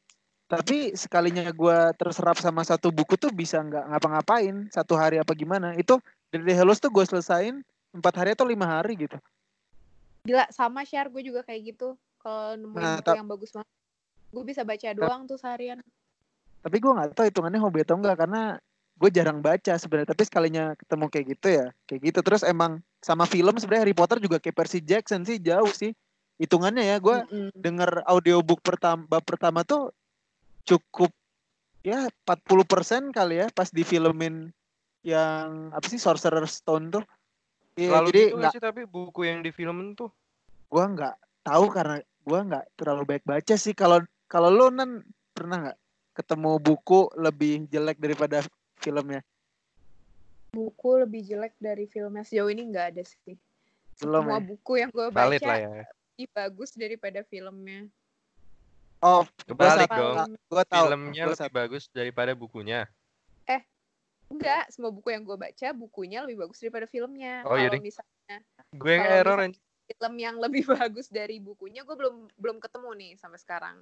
[0.48, 5.76] Tapi sekalinya gue terserap sama satu buku tuh bisa nggak ngapa-ngapain satu hari apa gimana.
[5.76, 6.00] Itu
[6.32, 7.60] dari Hellos tuh gue selesain
[7.98, 9.18] empat hari atau lima hari gitu.
[10.26, 11.94] Gila, sama share gue juga kayak gitu.
[12.18, 13.70] Kalau nemuin Nah, buku yang bagus banget.
[14.28, 15.80] Gue bisa baca doang tuh seharian.
[16.60, 18.60] Tapi gue nggak tahu hitungannya hobi atau enggak karena
[18.98, 20.10] gue jarang baca sebenarnya.
[20.12, 22.20] Tapi sekalinya ketemu kayak gitu ya, kayak gitu.
[22.20, 25.94] Terus emang sama film sebenarnya Harry Potter juga kayak Percy Jackson sih jauh sih.
[26.38, 27.50] Hitungannya ya, gue Mm-mm.
[27.54, 29.90] denger audiobook pertama bab pertama tuh
[30.68, 31.08] cukup
[31.80, 34.52] ya 40% kali ya pas difilmin
[35.00, 37.04] yang apa sih Sorcerer's Stone tuh.
[37.78, 40.10] Iya, Lalu jadi gitu nggak nggak sih tapi buku yang di filmin tuh?
[40.68, 41.14] gua nggak
[41.46, 43.72] tahu karena gua nggak terlalu baik baca sih.
[43.72, 45.78] Kalau kalau lu nan pernah nggak
[46.18, 48.42] ketemu buku lebih jelek daripada
[48.82, 49.22] filmnya?
[50.50, 53.38] Buku lebih jelek dari filmnya sejauh ini nggak ada sih.
[54.02, 54.44] Belum Semua ya?
[54.44, 55.70] buku yang gue lah baca ya.
[55.86, 57.86] lebih bagus daripada filmnya.
[58.98, 60.34] Oh, Kebalik dong.
[60.50, 60.84] gua tahu.
[60.90, 62.90] Filmnya Gua lebih bagus daripada bukunya.
[64.28, 67.42] Enggak, semua buku yang gue baca bukunya lebih bagus daripada filmnya.
[67.48, 68.36] Oh, iya Kalau misalnya
[68.76, 69.40] Gue yang error
[69.88, 73.76] film yang lebih bagus dari bukunya, gue belum belum ketemu nih sampai sekarang.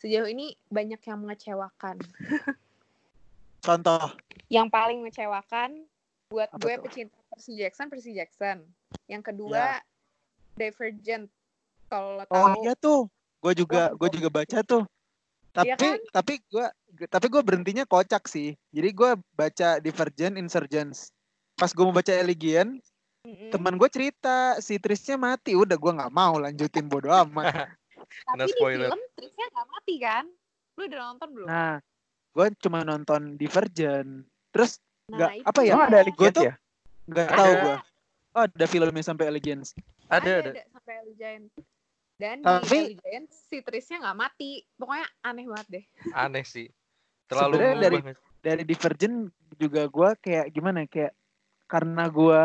[0.00, 2.00] Sejauh ini banyak yang mengecewakan.
[3.66, 4.16] Contoh.
[4.48, 5.70] Yang paling mengecewakan
[6.32, 6.82] buat Apa gue tuh?
[6.88, 8.64] pecinta Percy Jackson, Percy Jackson.
[9.06, 9.78] Yang kedua,
[10.56, 11.28] Divergent.
[11.92, 13.04] Kalau lo tahu, Oh iya tuh.
[13.42, 14.86] gue juga gue juga baca tuh
[15.52, 15.98] tapi Iya kan?
[16.10, 16.66] tapi gue
[17.06, 21.12] tapi gue berhentinya kocak sih jadi gue baca Divergent Insurgents
[21.54, 22.80] pas gue mau baca Elegian
[23.22, 23.50] Mm-mm.
[23.50, 27.68] teman gue cerita si Trisnya mati udah gue nggak mau lanjutin bodo amat
[28.26, 28.88] Tapi di spoiler.
[28.88, 30.24] film Trisnya nggak mati kan?
[30.72, 31.46] Lu udah nonton belum?
[31.46, 31.74] nah
[32.32, 36.54] gue cuma nonton Divergent terus nggak itu apa ya ada Elegian Gua tuh- ya?
[37.04, 37.36] nggak Ada.
[37.36, 37.76] tahu gue
[38.32, 39.76] oh ada filmnya sampai Elegians
[40.08, 40.50] Ada ada.
[40.66, 41.46] sampai Ellie Giant.
[42.22, 44.62] Dan Tapi- di Giant si Trisnya nggak mati.
[44.78, 45.84] Pokoknya aneh banget deh.
[46.14, 46.70] Aneh sih.
[47.26, 48.30] Terlalu dari- mengubah.
[48.42, 51.12] dari Divergent juga gue kayak gimana ya, kayak
[51.70, 52.40] karena gue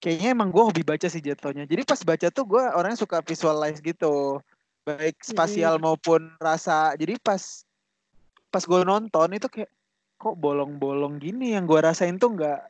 [0.00, 3.84] kayaknya emang gue hobi baca sih jatuhnya jadi pas baca tuh gue orangnya suka visualize
[3.84, 4.40] gitu
[4.84, 7.64] baik spasial maupun rasa jadi pas
[8.52, 9.70] pas gue nonton itu kayak
[10.20, 12.60] kok bolong-bolong gini yang gue rasain tuh nggak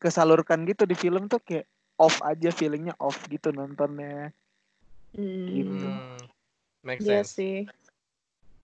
[0.00, 1.68] kesalurkan gitu di film tuh kayak
[2.00, 4.32] off aja feelingnya off gitu nontonnya
[5.14, 5.86] Gitu.
[5.88, 6.18] Hmm,
[6.82, 7.32] make Iya sense.
[7.34, 7.56] sih.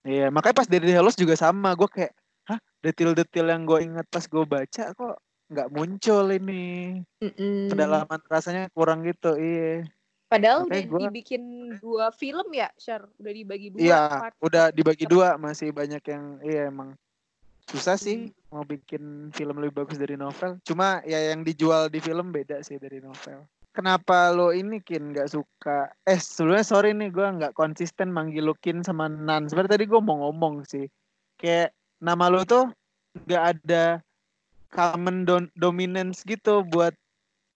[0.05, 2.13] Iya makanya pas dari Hellos juga sama gue kayak
[2.45, 5.17] hah detail-detail yang gue ingat pas gue baca kok
[5.49, 7.73] nggak muncul ini Mm-mm.
[7.73, 9.85] kedalaman rasanya kurang gitu iya
[10.25, 11.43] Padahal Makanya udah gua- dibikin
[11.79, 13.07] dua film ya, Shar.
[13.21, 13.81] Udah dibagi dua.
[13.81, 14.35] iya part.
[14.43, 16.93] udah dibagi dua masih banyak yang iya emang
[17.65, 22.29] susah sih mau bikin film lebih bagus dari novel cuma ya yang dijual di film
[22.29, 23.41] beda sih dari novel
[23.75, 28.55] kenapa lo ini kin nggak suka eh sebenarnya sorry nih gue nggak konsisten manggil lo
[28.55, 30.87] kin sama nan sebenarnya tadi gue mau ngomong sih
[31.37, 32.71] kayak nama lo tuh
[33.27, 33.99] nggak ada
[34.71, 36.95] common don- dominance gitu buat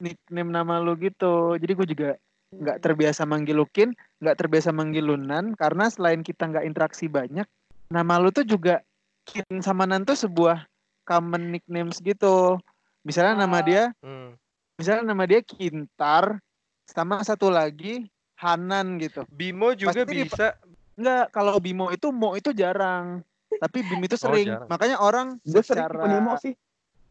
[0.02, 2.10] nickname nama lo gitu jadi gue juga
[2.48, 3.92] nggak terbiasa manggil Lukin,
[4.24, 7.44] nggak terbiasa manggil Lunan karena selain kita nggak interaksi banyak,
[7.92, 8.80] nama lu tuh juga
[9.28, 10.64] Kin sama Nan tuh sebuah
[11.04, 12.56] common nicknames gitu.
[13.04, 13.64] Misalnya nama Oh.
[13.64, 14.32] dia, Hmm.
[14.78, 16.38] Misalnya nama dia Kintar,
[16.86, 18.06] sama satu lagi
[18.38, 19.26] Hanan gitu.
[19.28, 20.54] Bimo juga Pasti bisa.
[20.94, 23.20] Enggak, kalau Bimo itu Mo itu jarang.
[23.50, 24.46] Tapi Bim itu Oh, sering.
[24.46, 24.68] jarang.
[24.70, 26.54] Makanya orang Gue sering secara tipe Nemo sih.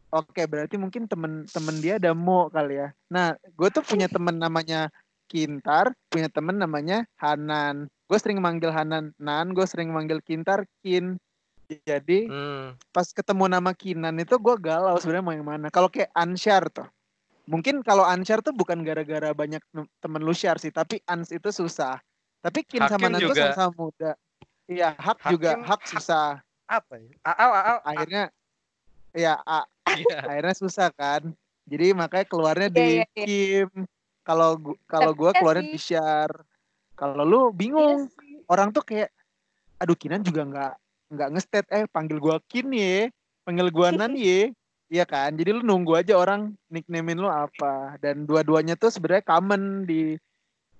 [0.08, 2.88] Oke, berarti mungkin temen-temen dia ada Mo kali ya.
[3.12, 4.88] Nah, gue tuh punya temen namanya
[5.28, 7.92] Kintar, punya temen namanya Hanan.
[8.08, 11.20] Gue sering manggil Hanan Nan, gue sering manggil Kintar Kin.
[11.68, 12.80] Jadi Hmm.
[12.96, 15.66] pas ketemu nama Kinan itu gue galau sebenarnya mau yang mana.
[15.68, 16.88] Kalau kayak Ansyar tuh,
[17.48, 19.64] mungkin kalau Ansyar tuh bukan gara-gara banyak
[19.98, 21.96] temen lu share sih, tapi Ans itu susah.
[22.38, 23.40] Tapi Kin sama Hakim Nan tuh juga.
[23.48, 24.10] sama-sama muda.
[24.68, 26.28] Iya, Hak juga, Hakim- Hak susah.
[26.68, 27.08] Apa ya?
[27.24, 27.78] Aal, aal, aal.
[27.88, 28.24] Akhirnya,
[29.10, 30.18] ya A, Iya.
[30.30, 31.32] akhirnya susah kan
[31.64, 33.24] jadi makanya keluarnya di Iya, iya.
[33.24, 33.68] Kim
[34.20, 36.30] kalau kalau gua iya keluarnya di Syar
[36.92, 39.08] kalau lu bingung Iya orang tuh kayak
[39.76, 40.72] aduh Kinan juga nggak
[41.08, 43.08] nggak ngestet eh panggil gua Kin ye
[43.44, 44.52] panggil gua Nan ye
[44.88, 49.84] Iya kan jadi lu nunggu aja orang nicknamein lu apa dan dua-duanya tuh sebenarnya common
[49.84, 50.16] di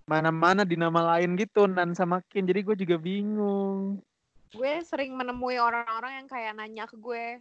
[0.09, 4.01] mana-mana di nama lain gitu Nan sama Kin jadi gue juga bingung
[4.49, 7.37] Gue sering menemui orang-orang yang kayak nanya ke gue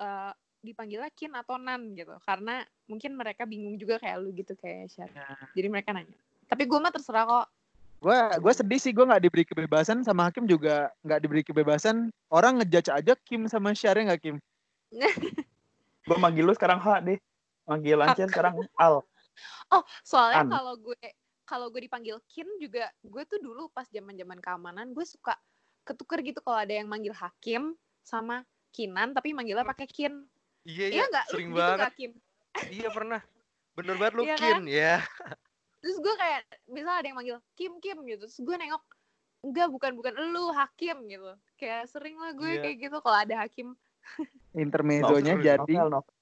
[0.00, 2.12] eh dipanggilnya Kin atau Nan gitu.
[2.20, 5.08] Karena mungkin mereka bingung juga kayak lu gitu kayak Syar.
[5.08, 5.24] Ya.
[5.56, 6.12] Jadi mereka nanya.
[6.52, 7.48] Tapi gue mah terserah kok.
[8.00, 12.56] gue gue sedih sih gue nggak diberi kebebasan sama hakim juga nggak diberi kebebasan orang
[12.56, 14.36] ngejudge aja Kim sama Syar ya nggak Kim
[16.06, 17.18] Gue manggil lu sekarang H deh.
[17.68, 19.04] Manggil Lancian sekarang Al.
[19.70, 20.98] Oh, soalnya kalau gue
[21.46, 25.34] kalau gue dipanggil Kin juga gue tuh dulu pas zaman-zaman keamanan gue suka
[25.82, 27.74] ketuker gitu kalau ada yang manggil Hakim
[28.06, 30.26] sama Kinan tapi manggilnya pakai Kin.
[30.62, 31.20] Iya, Iya iya.
[31.26, 31.78] Lu Sering gitu banget.
[31.78, 32.12] nggak, Kim?
[32.70, 33.20] Iya pernah.
[33.74, 34.62] Bener banget lu Iya Kin.
[34.66, 34.96] Ya.
[35.80, 38.84] Terus gue kayak misal ada yang manggil Kim Kim gitu, terus gue nengok
[39.40, 41.32] enggak bukan bukan lu Hakim gitu.
[41.56, 42.62] Kayak sering lah gue Iya.
[42.62, 43.72] kayak gitu kalau ada Hakim.
[44.54, 46.14] Intermezzonya Novel, jadi Novel, novel.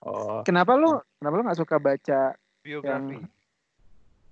[0.00, 0.40] Oh.
[0.42, 2.20] kenapa lu kenapa lu nggak suka baca
[2.60, 3.20] Biografi.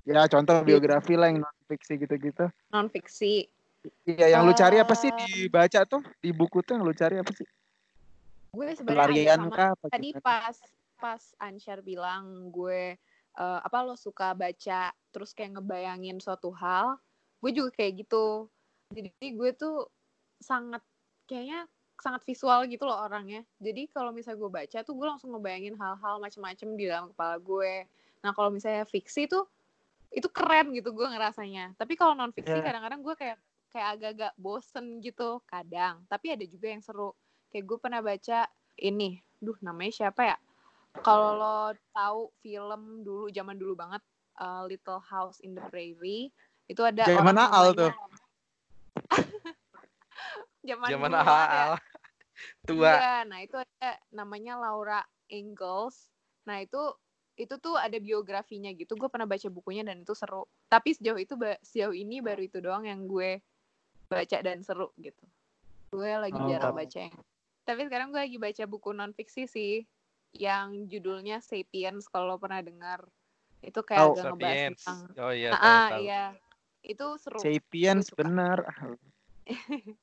[0.03, 3.45] ya contoh biografi lah yang non fiksi gitu-gitu Non fiksi.
[4.05, 5.17] iya yang lu cari apa sih Eh.
[5.45, 7.45] dibaca tuh di buku tuh yang lu cari apa sih
[8.49, 10.25] Gue sebenarnya sama kah apa tadi gimana?
[10.25, 10.57] pas
[10.97, 12.97] pas Ansyar bilang gue
[13.35, 16.97] eh, apa lo suka baca terus kayak ngebayangin suatu hal
[17.39, 18.49] gue juga kayak gitu
[18.89, 19.85] jadi gue tuh
[20.41, 20.81] sangat
[21.25, 21.69] kayaknya
[21.99, 23.43] sangat visual gitu loh orangnya.
[23.59, 27.87] Jadi kalau misalnya gue baca tuh gue langsung ngebayangin hal-hal macem-macem di dalam kepala gue.
[28.23, 29.45] Nah kalau misalnya fiksi tuh
[30.09, 31.75] itu keren gitu gue ngerasanya.
[31.75, 32.63] Tapi kalau non fiksi Iya.
[32.65, 33.37] kadang-kadang gue kayak
[33.69, 36.01] kayak agak-agak bosen gitu kadang.
[36.07, 37.13] Tapi ada juga yang seru.
[37.51, 38.47] Kayak gue pernah baca
[38.79, 39.19] ini.
[39.39, 40.37] Duh namanya siapa ya?
[40.99, 41.59] Kalau lo
[41.93, 44.03] tahu film dulu zaman dulu banget
[44.39, 46.31] uh, Little House in the Prairie
[46.67, 47.93] itu ada Zaman orang namanya- tuh.
[50.69, 51.13] zaman Zaman
[52.67, 52.99] Tua.
[52.99, 56.11] Iya, nah itu ada namanya Laura Ingalls.
[56.47, 56.81] Nah itu
[57.39, 61.39] itu tuh ada biografinya gitu gue pernah baca bukunya dan itu seru tapi sejauh itu
[61.63, 63.39] sejauh ini baru itu doang yang gue
[64.11, 65.23] baca dan seru gitu
[65.95, 66.51] gue lagi Oh.
[66.51, 67.15] jarang baca yang
[67.63, 69.87] tapi sekarang gue lagi baca buku non fiksi sih
[70.35, 73.07] yang judulnya Sapiens kalau pernah dengar
[73.63, 74.13] itu kayak Tahu.
[74.19, 76.03] agak ngebahas tentang Oh iya, ah, tahu, ah, tahu.
[76.03, 76.25] iya
[76.83, 78.59] itu seru Sapiens benar.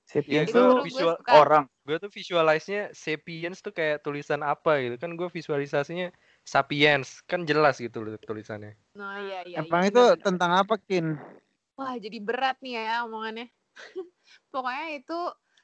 [0.05, 1.65] Sapiens itu gue visual- suka orang.
[1.85, 4.95] Gue tuh visualize-nya sapiens tuh kayak tulisan apa gitu.
[4.97, 6.09] Kan gue visualisasinya
[6.45, 7.21] sapiens.
[7.25, 8.77] Kan jelas gitu loh tulisannya.
[8.95, 10.23] nah iya iya Emang iya, itu bener-bener.
[10.23, 11.17] tentang apa Kin?
[11.75, 13.51] Wah, jadi berat nih ya omongannya.
[14.53, 15.19] Pokoknya itu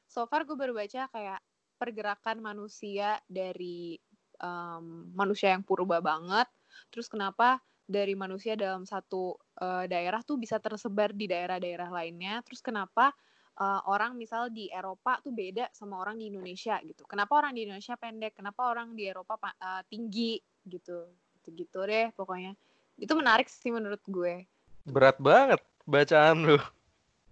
[0.10, 1.40] so far gue baru baca kayak
[1.80, 3.96] pergerakan manusia dari
[4.38, 6.46] em, manusia yang purba banget.
[6.92, 12.44] Terus kenapa dari manusia dalam satu eh, daerah tuh bisa tersebar di daerah-daerah lainnya.
[12.44, 13.16] Terus kenapa
[13.62, 17.06] eh, orang misal di Eropa tuh beda sama orang di Indonesia gitu.
[17.06, 18.34] Kenapa orang di Indonesia pendek?
[18.34, 21.06] Kenapa orang di Eropa pa- eh, tinggi gitu.
[21.38, 22.58] Gitu-gitu deh pokoknya.
[22.98, 24.46] Itu menarik sih menurut gue.
[24.86, 26.58] Berat banget bacaan lu.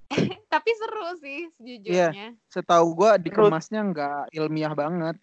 [0.53, 2.33] Tapi seru sih sejujurnya.
[2.49, 5.15] Setahu gua dikemasnya nggak ilmiah banget.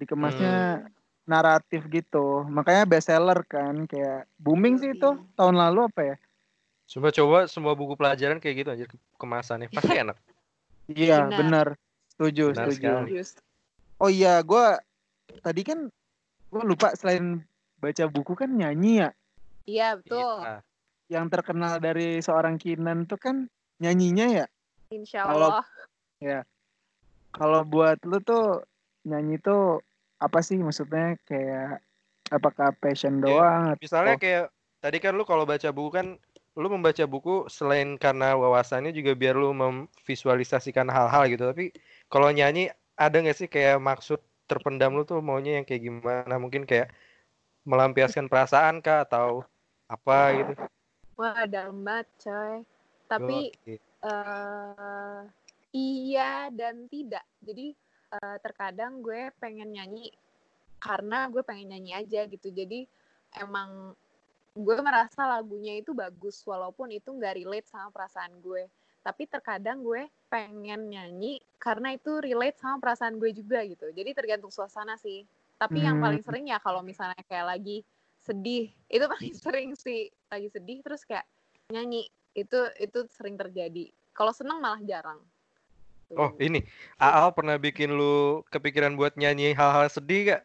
[0.00, 0.88] Dikemasnya
[1.28, 2.42] naratif gitu.
[2.48, 5.36] Makanya bestseller kan kayak booming sih itu Iya.
[5.36, 6.16] tahun lalu apa ya?
[6.88, 8.84] Coba coba semua buku pelajaran kayak gitu aja
[9.20, 9.68] kemasannya.
[9.68, 10.16] Pasti enak.
[10.90, 11.38] Iya, Benar.
[11.38, 11.66] benar.
[12.10, 12.76] Setuju, Benar setuju.
[12.78, 13.10] sekali.
[14.02, 14.78] Oh iya, gua
[15.40, 15.86] tadi kan
[16.50, 17.38] gua lupa selain
[17.78, 19.10] baca buku kan nyanyi ya.
[19.66, 20.42] Iya betul.
[20.42, 20.56] Iya.
[21.12, 23.46] Yang terkenal dari seorang Kinan tuh kan
[23.78, 24.46] nyanyinya ya.
[24.90, 25.66] Insya Kalau- Allah.
[27.32, 28.60] Kalau buat lu tuh
[29.08, 29.80] nyanyi tuh
[30.20, 31.80] apa sih maksudnya kayak
[32.30, 34.46] apakah passion doang atau Misalnya kayak
[34.78, 36.06] tadi kan lu kalau baca buku kan
[36.52, 41.44] lu membaca buku selain karena wawasannya juga biar lu memvisualisasikan hal-hal gitu.
[41.48, 41.72] Tapi
[42.12, 46.34] kalau nyanyi ada nggak sih kayak maksud terpendam lu tuh maunya yang kayak gimana?
[46.36, 46.92] Mungkin kayak
[47.64, 49.48] melampiaskan perasaan kah atau
[49.88, 50.52] apa gitu?
[51.16, 52.56] Wah dalam banget coy.
[53.08, 53.38] Tapi
[54.02, 55.20] eh
[55.72, 57.24] iya dan tidak.
[57.40, 57.72] Jadi
[58.12, 60.12] eh, terkadang gue pengen nyanyi
[60.76, 62.52] karena gue pengen nyanyi aja gitu.
[62.52, 62.84] Jadi
[63.40, 63.96] emang
[64.52, 68.68] gue merasa lagunya itu bagus walaupun itu nggak relate sama perasaan gue.
[69.02, 73.90] Tapi terkadang gue pengen nyanyi karena itu relate sama perasaan gue juga gitu.
[73.90, 75.24] Jadi tergantung suasana sih.
[75.56, 76.04] Tapi yang Hmm.
[76.04, 77.82] paling sering ya kalau misalnya kayak lagi
[78.22, 81.26] sedih, itu paling sering sih lagi sedih terus kayak
[81.72, 83.88] nyanyi itu itu sering terjadi.
[84.12, 85.18] Kalau seneng malah jarang.
[86.12, 86.60] Oh, ini
[87.00, 90.42] Aal pernah bikin lu kepikiran buat nyanyi hal-hal sedih gak?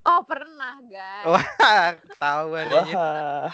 [0.00, 1.26] Oh pernah guys.
[1.28, 1.46] Wah,
[2.00, 2.66] ketahuan.
[2.72, 3.52] Wah.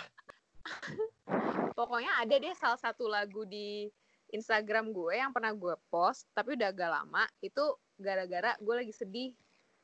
[1.74, 3.90] Pokoknya ada deh salah satu lagu di
[4.30, 7.26] Instagram gue yang pernah gue post, tapi udah agak lama.
[7.38, 9.30] Itu gara-gara gue lagi sedih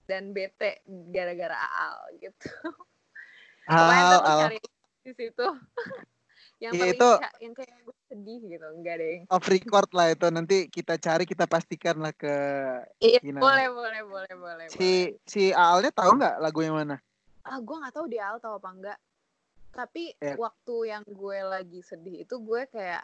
[0.06, 2.48] dan bete gara-gara Aal gitu.
[3.66, 4.38] Pokoknya Al, ntar lu al.
[4.46, 4.58] cari
[5.02, 5.46] di situ.
[6.62, 9.24] yang Iya, paling itu- yang kayak gue sedih gitu, enggak deh.
[9.26, 12.34] off record lah itu nanti kita cari kita pastikan lah ke
[13.00, 13.40] Iya, Gina.
[13.40, 14.66] boleh, boleh, boleh, boleh.
[14.68, 14.68] boleh.
[14.68, 17.00] si si Alnya tahu nggak lagu yang mana?
[17.42, 18.98] ah gue nggak tahu dia Al tahu apa enggak
[19.72, 20.36] tapi Ya.
[20.36, 23.02] waktu yang gue lagi sedih itu gue kayak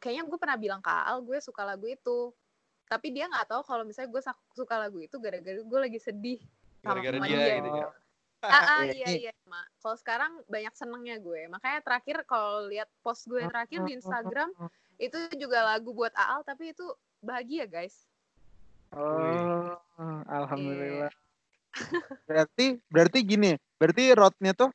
[0.00, 2.32] kayaknya gue pernah bilang ke Al gue suka lagu itu
[2.88, 4.22] tapi dia nggak tahu kalau misalnya gue
[4.56, 6.40] suka lagu itu gara-gara gue lagi sedih
[6.82, 7.88] Gara-gara sama dia gitu ya.
[8.50, 12.90] Ah, ah, Iya, iya iya mak kalau sekarang banyak senengnya gue makanya terakhir kalau lihat
[13.04, 14.50] post gue terakhir di Instagram
[14.98, 16.86] itu juga lagu buat Al tapi itu
[17.22, 18.10] bahagia guys
[18.92, 19.72] Oh, Iya.
[20.28, 21.12] alhamdulillah.
[22.28, 24.70] Berarti berarti gini, berarti roadnya tuh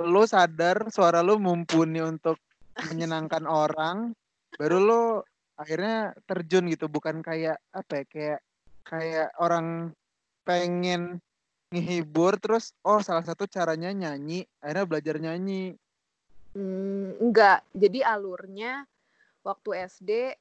[0.00, 2.38] lu sadar suara lu mumpuni untuk
[2.78, 4.14] menyenangkan orang,
[4.54, 5.02] baru lu
[5.58, 8.40] akhirnya terjun gitu, bukan kayak apa ya, kayak
[8.86, 9.90] kayak orang
[10.46, 11.18] pengen
[11.70, 15.78] ngehibur terus oh salah satu caranya nyanyi, akhirnya belajar nyanyi.
[16.50, 17.62] Hmm, enggak.
[17.70, 18.82] Jadi alurnya
[19.46, 20.34] waktu SD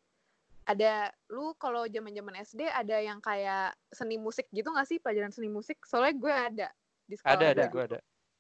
[0.66, 5.54] ada lu kalau zaman-zaman SD ada yang kayak seni musik gitu nggak sih pelajaran seni
[5.54, 5.78] musik?
[5.86, 6.68] Soalnya gue ada
[7.06, 7.38] di sekolah.
[7.38, 7.84] Ada ada gue.
[7.94, 8.00] ada.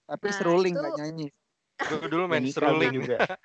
[0.09, 1.27] Tapi Nah, seruling itu- nggak nyanyi.
[1.79, 3.17] Gue dulu main seruling juga.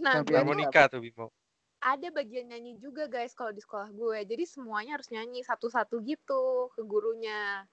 [0.00, 1.34] Nah, gue tuh harmonika tuh Bimo.
[1.82, 4.22] ada bagian nyanyi juga guys kalau di sekolah gue.
[4.22, 7.66] Jadi semuanya harus nyanyi satu-satu gitu ke gurunya.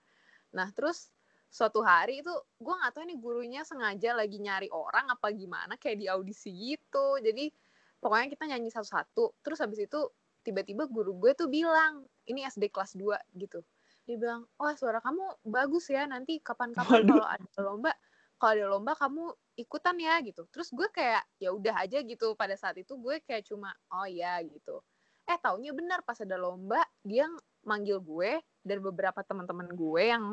[0.58, 1.14] Nah, terus
[1.47, 5.97] suatu hari itu gue nggak tahu nih gurunya sengaja lagi nyari orang apa gimana kayak
[6.01, 7.22] di audisi gitu.
[7.22, 7.53] Jadi
[8.01, 9.38] pokoknya kita nyanyi satu-satu.
[9.45, 9.99] Terus habis itu
[10.41, 13.62] tiba-tiba guru gue tuh bilang, ini SD kelas 2 gitu.
[14.08, 16.08] Dia bilang, "Wah, suara kamu bagus ya.
[16.08, 17.91] Nanti kapan-kapan kalau ada lomba,
[18.39, 19.24] kalau ada lomba kamu
[19.60, 23.43] ikutan ya gitu." Terus gue kayak ya udah aja gitu pada saat itu gue kayak
[23.47, 24.80] cuma oh ya gitu.
[25.28, 27.28] Eh taunya benar pas ada lomba dia
[27.68, 30.24] manggil gue dan beberapa teman-teman gue yang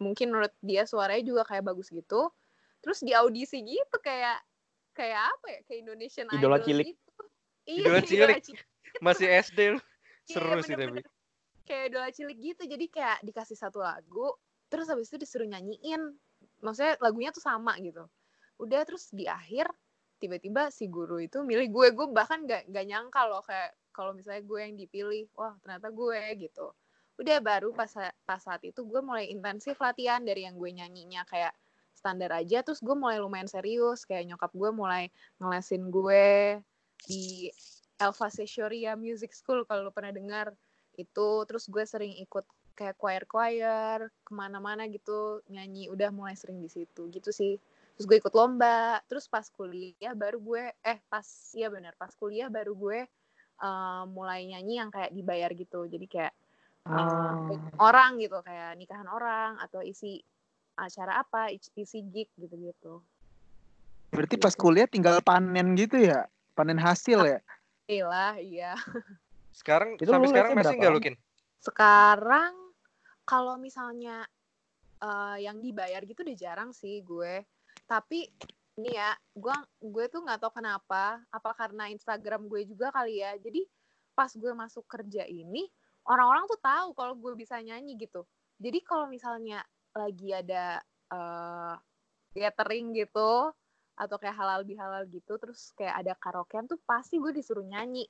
[0.00, 2.32] mungkin menurut dia suaranya juga kayak bagus gitu.
[2.78, 4.38] terus di audisi gitu kayak
[4.94, 6.86] kayak apa ya kayak Indonesian Idola Idol cilik.
[6.94, 7.22] gitu
[7.66, 8.66] iya Idola cilik.
[9.04, 9.60] Masih SD.
[9.60, 9.76] Iya,
[10.28, 11.00] Seru sih tapi.
[11.68, 14.32] kayak idola cilik gitu jadi kayak dikasih satu lagu
[14.72, 16.16] terus habis itu disuruh nyanyiin
[16.64, 18.08] maksudnya lagunya tuh sama gitu
[18.56, 19.68] udah terus di akhir
[20.18, 24.46] tiba-tiba si guru itu milih gue gue bahkan gak, gak nyangka loh kayak kalau misalnya
[24.46, 26.70] gue yang dipilih wah ternyata gue gitu.
[27.18, 27.90] Udah baru pas
[28.22, 31.50] pas saat itu gue mulai intensif latihan dari yang gue nyanyinya kayak
[31.98, 35.10] standar aja terus gue mulai lumayan serius kayak nyokap gue mulai
[35.42, 36.62] ngelesin gue
[37.10, 37.50] di
[37.98, 40.54] Elva Sessioria Music School kalau lu pernah dengar.
[40.94, 42.46] Itu terus gue sering ikut
[42.78, 47.58] kayak choir choir ke mana-mana gitu nyanyi udah mulai sering di situ gitu sih.
[47.98, 51.26] Terus gue ikut lomba terus pas kuliah baru gue eh pas
[51.58, 53.10] iya benar pas kuliah baru gue
[53.58, 55.86] eh, mulai nyanyi yang kayak dibayar gitu.
[55.86, 56.34] Jadi kayak
[56.88, 57.34] eh,
[57.78, 60.22] orang gitu kayak nikahan orang atau isi
[60.78, 63.02] acara apa isi gig gitu-gitu.
[64.14, 66.26] Berarti pas kuliah tinggal panen gitu ya?
[66.54, 67.38] Panen hasil ya?
[67.88, 68.72] Iya iya.
[69.52, 71.14] Sekarang Itu sampai sekarang masih nggak lukin?
[71.58, 72.54] sekarang
[73.26, 74.22] kalau misalnya
[75.02, 77.42] eh, yang dibayar gitu udah jarang sih gue.
[77.88, 78.28] Tapi
[78.78, 83.34] ini ya gue gue tuh nggak tahu kenapa apa karena Instagram gue juga kali ya.
[83.42, 83.66] Jadi
[84.14, 85.66] pas gue masuk kerja ini
[86.06, 88.22] orang-orang tuh tahu kalau gue bisa nyanyi gitu.
[88.62, 89.66] Jadi kalau misalnya
[89.98, 90.78] lagi ada
[91.10, 91.74] eh,
[92.38, 93.50] gathering gitu
[93.98, 98.06] atau kayak halal bihalal gitu terus kayak ada karaokean tuh pasti gue disuruh nyanyi.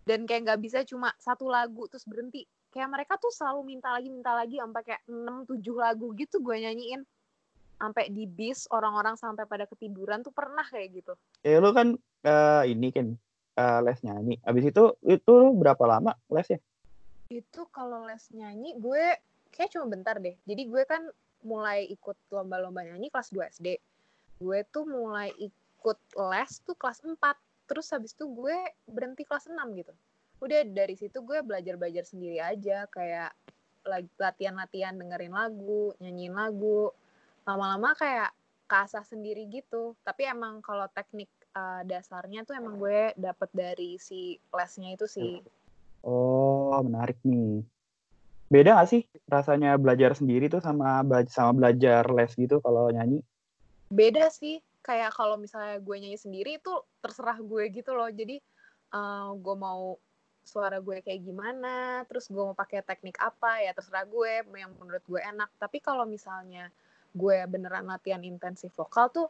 [0.00, 2.48] Dan kayak nggak bisa cuma satu lagu terus berhenti.
[2.72, 6.56] Kayak mereka tuh selalu minta lagi minta lagi sampai kayak 6 7 lagu gitu gue
[6.56, 7.04] nyanyiin
[7.80, 11.12] sampai di bis orang-orang sampai pada ketiduran tuh pernah kayak gitu.
[11.40, 11.96] Ya lu kan
[12.28, 13.16] eh, ini kan
[13.56, 14.36] eh, les nyanyi.
[14.44, 16.60] Abis itu itu lu berapa lama lesnya?
[17.30, 19.14] itu kalau les nyanyi gue
[19.54, 20.34] kayak cuma bentar deh.
[20.44, 21.06] Jadi gue kan
[21.46, 23.68] mulai ikut lomba-lomba nyanyi kelas 2 SD
[24.40, 27.16] gue tuh mulai ikut les tuh kelas 4
[27.70, 28.56] terus habis itu gue
[28.90, 29.94] berhenti kelas 6 gitu.
[30.42, 32.90] Udah dari situ gue belajar-belajar sendiri aja.
[32.90, 33.30] Kayak
[34.18, 36.90] latihan-latihan dengerin lagu nyanyiin lagu
[37.48, 38.30] lama-lama kayak
[38.70, 39.98] kasah sendiri gitu.
[40.06, 41.26] Tapi emang kalau teknik
[41.58, 45.42] eh, dasarnya tuh emang gue dapet dari si lesnya itu sih.
[46.06, 47.66] Oh, menarik nih.
[48.50, 53.22] Beda gak sih rasanya belajar sendiri tuh sama sama belajar les gitu kalau nyanyi?
[53.90, 54.62] beda sih.
[54.80, 56.72] Kayak kalau misalnya gue nyanyi sendiri itu
[57.02, 58.08] terserah gue gitu loh.
[58.08, 58.38] Jadi
[58.94, 59.98] eh, gue mau
[60.40, 64.46] suara gue kayak gimana terus gue mau pakai teknik apa ya terserah gue.
[64.56, 65.50] Yang menurut gue enak.
[65.58, 66.70] Tapi kalau misalnya
[67.14, 69.28] gue beneran latihan intensif vokal tuh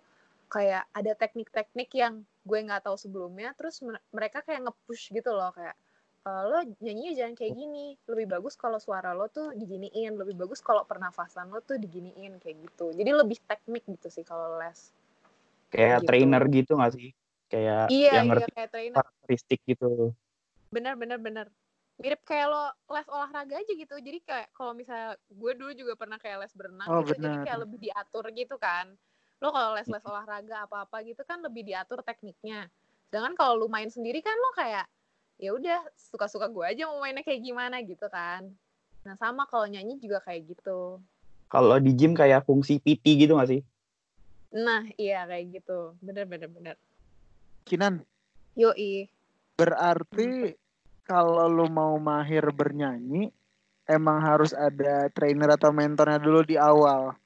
[0.51, 5.55] kayak ada teknik-teknik yang gue nggak tahu sebelumnya terus mer- mereka kayak nge-push gitu loh
[5.55, 5.77] kayak
[6.21, 10.61] "Eh, lo nyanyinya jangan kayak gini lebih bagus kalau suara lo tuh diginiin lebih bagus
[10.61, 14.93] kalau pernafasan lo tuh diginiin kayak gitu jadi lebih teknik gitu sih kalau les
[15.71, 16.09] Kayak Gitu.
[16.11, 17.15] trainer gitu gak sih?
[17.47, 20.11] Kayak iya yang iya ngerti kayak trainer karakteristik gitu.
[20.71, 21.47] bener bener bener
[22.01, 22.65] mirip kayak lo
[22.97, 23.95] les olahraga aja gitu.
[24.01, 27.61] Jadi kayak kalau misalnya gue dulu juga pernah kayak les berenang Oh, gitu jadi kayak
[27.69, 28.89] lebih diatur gitu kan.
[29.45, 32.73] Lo kalau les les olahraga apa apa gitu kan lebih diatur tekniknya.
[33.13, 34.89] Sedangkan kalau lu main sendiri kan lo kayak
[35.37, 38.49] ya udah suka suka gue aja mau mainnya kayak gimana gitu kan.
[39.05, 41.01] Nah sama kalau nyanyi juga kayak gitu.
[41.53, 43.61] Kalau di gym kayak fungsi PT gitu gak sih?
[44.51, 45.95] nah iya kayak gitu.
[46.03, 46.77] Bener bener bener.
[47.63, 48.03] Kinan,
[48.59, 49.07] yoi.
[49.55, 50.59] Berarti
[51.11, 53.35] kalau lu mau mahir bernyanyi,
[53.91, 57.19] emang harus ada trainer atau mentornya dulu di awal.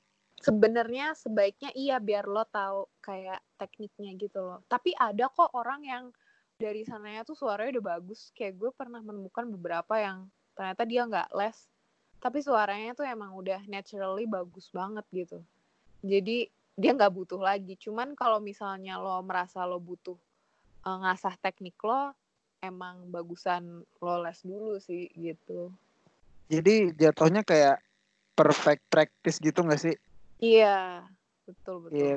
[0.45, 4.61] sebenarnya sebaiknya iya biar lo tahu kayak tekniknya gitu loh.
[4.68, 6.05] Tapi ada kok orang yang
[6.61, 8.28] dari sananya tuh suaranya udah bagus.
[8.37, 11.57] Kayak gue pernah menemukan beberapa yang ternyata dia nggak les,
[12.20, 15.41] tapi suaranya tuh emang udah naturally bagus banget gitu.
[16.05, 17.80] Jadi dia nggak butuh lagi.
[17.80, 20.16] Cuman kalau misalnya lo merasa lo butuh
[20.85, 22.12] eh, ngasah teknik lo,
[22.64, 25.70] emang bagusan lo les dulu sih gitu.
[26.48, 27.80] Jadi jatuhnya kayak
[28.36, 29.94] perfect practice gitu nggak sih?
[30.42, 31.06] Iya,
[31.48, 31.96] betul betul.
[31.96, 32.16] Iya.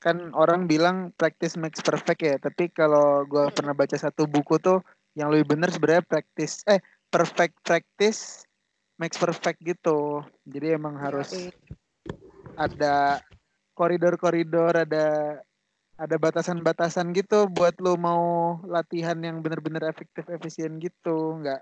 [0.00, 3.56] Kan orang bilang practice makes perfect ya, tapi kalau gua Mm-mm.
[3.56, 4.80] pernah baca satu buku tuh
[5.12, 6.80] yang lebih benar sebenarnya practice eh
[7.12, 8.48] perfect practice
[8.96, 10.24] makes perfect gitu.
[10.48, 11.52] Jadi emang harus Yoi.
[12.56, 13.20] ada
[13.76, 15.06] koridor-koridor, ada
[16.00, 21.60] ada batasan-batasan gitu buat lu mau latihan yang bener-bener efektif efisien gitu, nggak?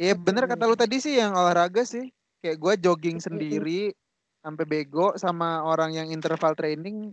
[0.00, 2.08] Iya bener kata lu tadi sih yang olahraga sih,
[2.40, 3.92] kayak gua jogging sendiri
[4.40, 7.12] sampai bego sama orang yang interval training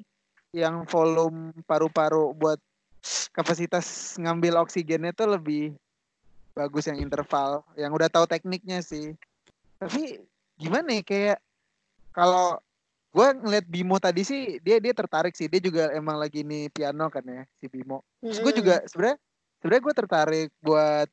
[0.56, 2.60] yang volume paru-paru buat
[3.36, 5.76] kapasitas ngambil oksigennya tuh lebih
[6.56, 9.12] bagus yang interval, yang udah tahu tekniknya sih.
[9.76, 10.24] Tapi
[10.56, 11.38] gimana ya kayak
[12.16, 12.60] kalau
[13.12, 15.52] gue ngeliat Bimo tadi sih dia dia tertarik sih.
[15.52, 18.04] Dia juga emang lagi nih piano kan ya si Bimo.
[18.24, 19.18] Terus gue juga sebenarnya
[19.60, 21.08] sebenarnya gue tertarik buat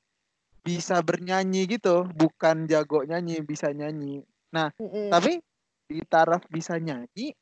[0.62, 2.06] bisa bernyanyi gitu.
[2.14, 4.24] Bukan jago nyanyi bisa nyanyi.
[4.48, 5.12] Mm-mm.
[5.12, 5.44] tapi
[5.92, 7.36] di taraf bisa nyanyi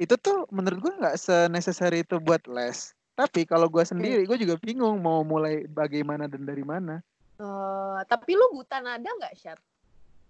[0.00, 2.96] itu tuh menurut gue nggak se-necessary itu buat les.
[3.12, 7.04] Tapi kalau gue sendiri gue juga bingung mau mulai bagaimana dan dari mana.
[7.36, 9.58] Eh, tapi lu buta nada nggak, Syar?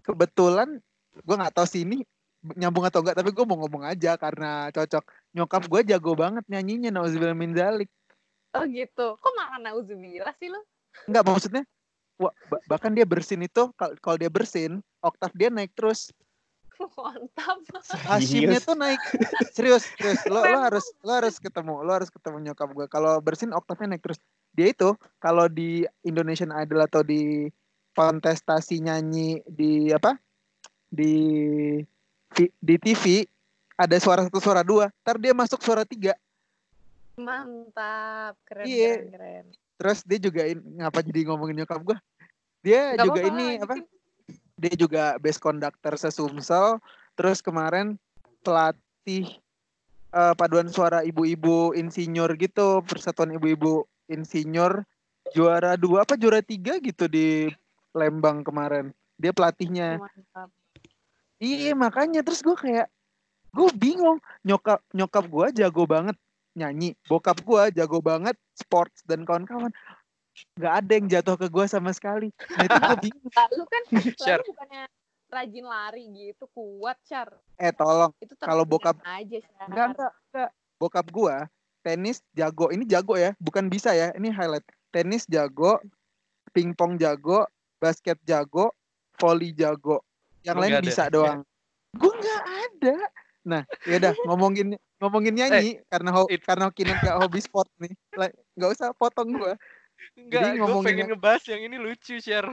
[0.09, 0.81] kebetulan
[1.21, 2.01] gue nggak tahu sih ini
[2.55, 5.03] nyambung atau enggak tapi gue mau ngomong aja karena cocok.
[5.35, 7.89] Nyokap gue jago banget nyanyinya nauzubillah min zalik
[8.57, 9.13] Oh gitu.
[9.19, 10.57] Kok malah nauzubillah sih lu?
[11.05, 11.63] Enggak maksudnya
[12.17, 16.09] wah, ba- bahkan dia bersin itu kal- kalau dia bersin oktav dia naik terus.
[16.79, 17.59] Mantap.
[18.07, 18.67] Hashimnya Serius?
[18.67, 19.01] tuh naik.
[19.51, 20.19] Serius serius.
[20.25, 24.03] Lo lo harus lo harus ketemu lo harus ketemu nyokap gue kalau bersin oktavnya naik
[24.03, 24.19] terus.
[24.55, 27.51] Dia itu kalau di Indonesian Idol atau di
[27.93, 30.17] kontestasi nyanyi di apa?
[30.89, 31.13] Di
[32.39, 33.27] di, di TV
[33.75, 36.15] ada suara satu suara dua ntar dia masuk suara tiga
[37.19, 38.39] Mantap.
[38.47, 38.91] Keren, Iya.
[38.95, 39.45] keren, keren.
[39.75, 41.97] terus dia juga in- ngapa jadi ngomongin nyokap gue
[42.61, 43.63] dia Nggak juga apa-apa, ini lanjutin.
[43.63, 43.73] apa
[44.55, 46.79] dia juga best conductor sesumsel
[47.15, 47.95] terus kemarin
[48.39, 49.39] pelatih
[50.09, 54.83] eh, paduan suara ibu-ibu insinyur gitu persatuan ibu-ibu insinyur
[55.31, 57.47] juara dua apa juara tiga gitu di
[57.91, 60.49] Lembang kemarin dia pelatihnya Mantap.
[61.39, 62.21] Iya makanya.
[62.21, 62.87] Terus gue kayak
[63.49, 64.19] gue bingung.
[64.43, 66.15] Nyokap nyokap gue jago banget
[66.53, 66.93] nyanyi.
[67.05, 69.71] Bokap gue jago banget sports dan kawan-kawan.
[70.55, 72.29] Nggak ada yang jatuh ke gue sama sekali.
[72.53, 73.31] Nah itu gue bingung.
[73.31, 73.83] Lalu kan,
[74.21, 74.39] Syar.
[74.39, 74.83] lalu bukannya
[75.29, 77.29] rajin lari gitu, kuat, Syar.
[77.55, 78.09] eh tolong.
[78.17, 79.67] Itu Kalau bokap- aja, Syar.
[79.67, 81.35] enggak enggak enggak bokap gue
[81.79, 82.69] tenis jago.
[82.69, 84.11] Ini jago ya bukan bisa ya.
[84.11, 84.63] Ini highlight.
[84.89, 85.79] Tenis jago
[86.49, 87.45] pingpong jago
[87.77, 88.73] basket jago
[89.15, 90.01] volley jago
[90.43, 90.89] yang lain nggak ada?
[90.89, 91.39] bisa doang
[91.95, 92.97] gue nggak ada
[93.43, 94.67] nah ya udah ngomongin
[94.99, 99.31] ngomongin nyanyi karena ho- it- karena Kinan gak hobi sport nih Like, nggak usah potong
[99.31, 99.53] gue
[100.15, 102.47] Enggak, gue ngomongin pengen ngebahas yang ini lucu, share.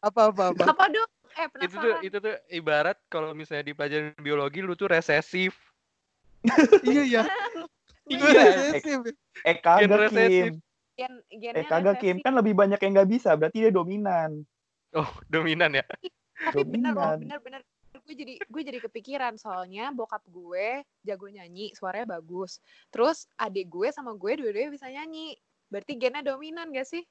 [0.00, 1.10] apa apa apa Apa dong?
[1.36, 2.08] Eh, Itu tuh penasaran.
[2.08, 5.52] itu tuh ibarat kalau misalnya di pelajaran biologi lu tuh resesif.
[6.88, 7.22] iya iya
[8.08, 8.16] Iya.
[8.16, 8.98] Gue resesif.
[9.44, 10.32] Eh kagak Gen resesif.
[10.32, 10.54] Kim.
[10.96, 12.16] Gen, gennya Eh kagak Kim.
[12.24, 13.36] Kan lebih banyak yang nggak bisa.
[13.36, 14.40] Berarti dia dominan.
[14.96, 15.84] Oh, dominan ya.
[16.36, 17.60] Tapi bener loh, bener bener.
[17.96, 22.60] Gue jadi gue jadi kepikiran soalnya bokap gue jago nyanyi, suaranya bagus.
[22.92, 25.34] Terus adik gue sama gue dua-duanya bisa nyanyi.
[25.66, 27.02] Berarti gennya dominan gak sih?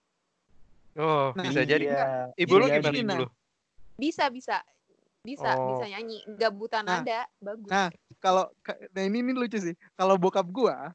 [0.96, 1.92] Oh, Nah, bisa jadi.
[1.92, 2.08] Iya,
[2.40, 3.00] Ibu lu iya, gimana jadi.
[3.04, 3.28] ibu lu?
[4.00, 4.58] Bisa bisa.
[5.26, 5.76] Bisa, Oh.
[5.76, 6.24] bisa nyanyi.
[6.38, 7.02] Gak buta Nah.
[7.02, 7.72] nada, bagus.
[7.74, 7.90] Nah,
[8.22, 9.76] kalau ka- nah ini ini lucu sih.
[9.98, 10.94] Kalau bokap gua,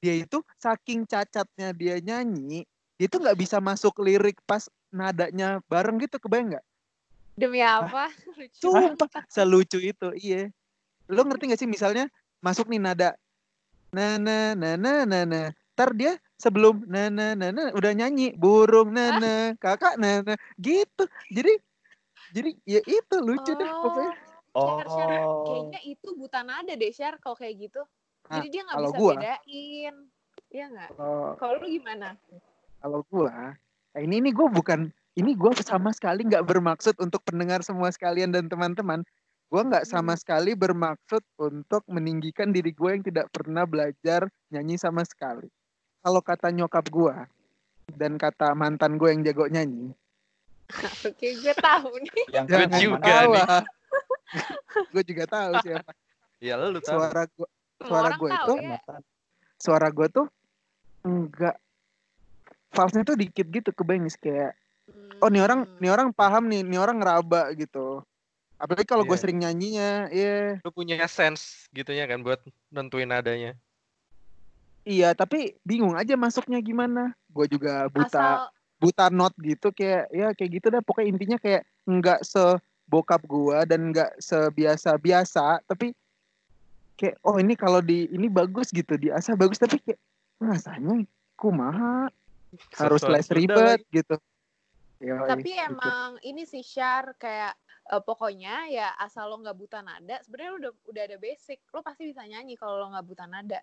[0.00, 2.64] dia itu saking cacatnya dia nyanyi,
[2.96, 6.64] dia itu nggak bisa masuk lirik pas nadanya bareng gitu, kebayang nggak?
[7.34, 8.08] Demi apa?
[8.38, 10.48] Lucu Sumpah, selucu itu, iya.
[11.10, 12.06] Lo ngerti gak sih misalnya
[12.40, 13.10] masuk nih nada
[13.94, 15.40] na na na na na na
[15.74, 20.34] ntar dia sebelum na na na na udah nyanyi burung na na kakak na na
[20.58, 21.62] gitu jadi
[22.34, 24.12] jadi ya itu lucu deh pokoknya
[24.54, 25.10] Oh, Syar, Syar.
[25.18, 25.42] Oh.
[25.50, 27.82] Kayaknya itu buta nada deh, Syar, kalau kayak gitu.
[28.30, 29.94] Nah, Jadi dia nggak bisa gua- bedain.
[30.46, 30.90] Iya nggak?
[30.94, 32.08] kalau Kalau lu gimana?
[32.78, 33.58] kalau gua
[33.98, 38.30] eh, ini ini gua bukan ini gua sama sekali nggak bermaksud untuk pendengar semua sekalian
[38.30, 39.02] dan teman-teman
[39.46, 45.02] gua nggak sama sekali bermaksud untuk meninggikan diri gue yang tidak pernah belajar nyanyi sama
[45.02, 45.46] sekali
[46.00, 47.30] kalau kata nyokap gua
[47.94, 49.92] dan kata mantan gue yang jago nyanyi
[51.04, 52.24] Oke, gue tahu nih.
[52.32, 53.44] Yang Gue jangan juga nih.
[54.96, 55.92] gue juga tahu siapa
[56.40, 56.96] Ya lu tahu.
[56.98, 58.78] suara gua Semua Suara gue itu- ya.
[59.54, 60.26] suara gue tuh
[61.04, 61.56] enggak
[62.70, 64.56] falsnya tuh dikit gitu kebayang sih kayak
[65.18, 65.78] oh nih orang Hmm.
[65.80, 68.04] nih orang paham nih nih orang ngeraba gitu
[68.54, 69.22] apalagi kalau gue Iya.
[69.22, 73.56] sering nyanyinya iya Lu punya sense gitunya kan buat nentuin nadanya.
[74.84, 78.08] iya tapi bingung aja masuknya gimana gue juga buta
[78.44, 83.64] Asal buta not gitu kayak ya kayak gitu dah pokoknya intinya kayak nggak sebokap gua
[83.64, 85.96] dan nggak sebiasa biasa tapi
[86.94, 89.96] kayak oh ini kalau di ini bagus gitu di asa bagus tapi kayak
[90.36, 91.00] rasanya
[91.34, 92.12] kumaha
[92.76, 94.14] harus Sosokan les Sunda ribet gitu
[95.04, 95.68] Yoi, tapi gitu.
[95.68, 97.52] emang ini sih Syar kayak
[97.92, 101.84] eh, pokoknya ya asal lo nggak buta nada sebenarnya lo udah udah ada basic lo
[101.84, 103.60] pasti bisa nyanyi kalau lo nggak buta nada.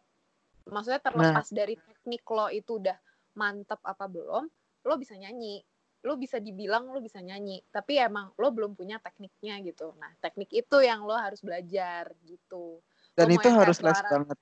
[0.69, 1.57] Maksudnya terlepas Nah.
[1.57, 2.97] dari teknik lo itu udah
[3.33, 4.45] mantep apa belum
[4.85, 5.65] lo bisa nyanyi.
[6.01, 9.97] Lo bisa dibilang lo bisa nyanyi tapi emang lo belum punya tekniknya gitu.
[9.97, 12.81] Nah teknik itu yang lo harus belajar gitu.
[13.17, 14.37] Dan lo itu harus les banget.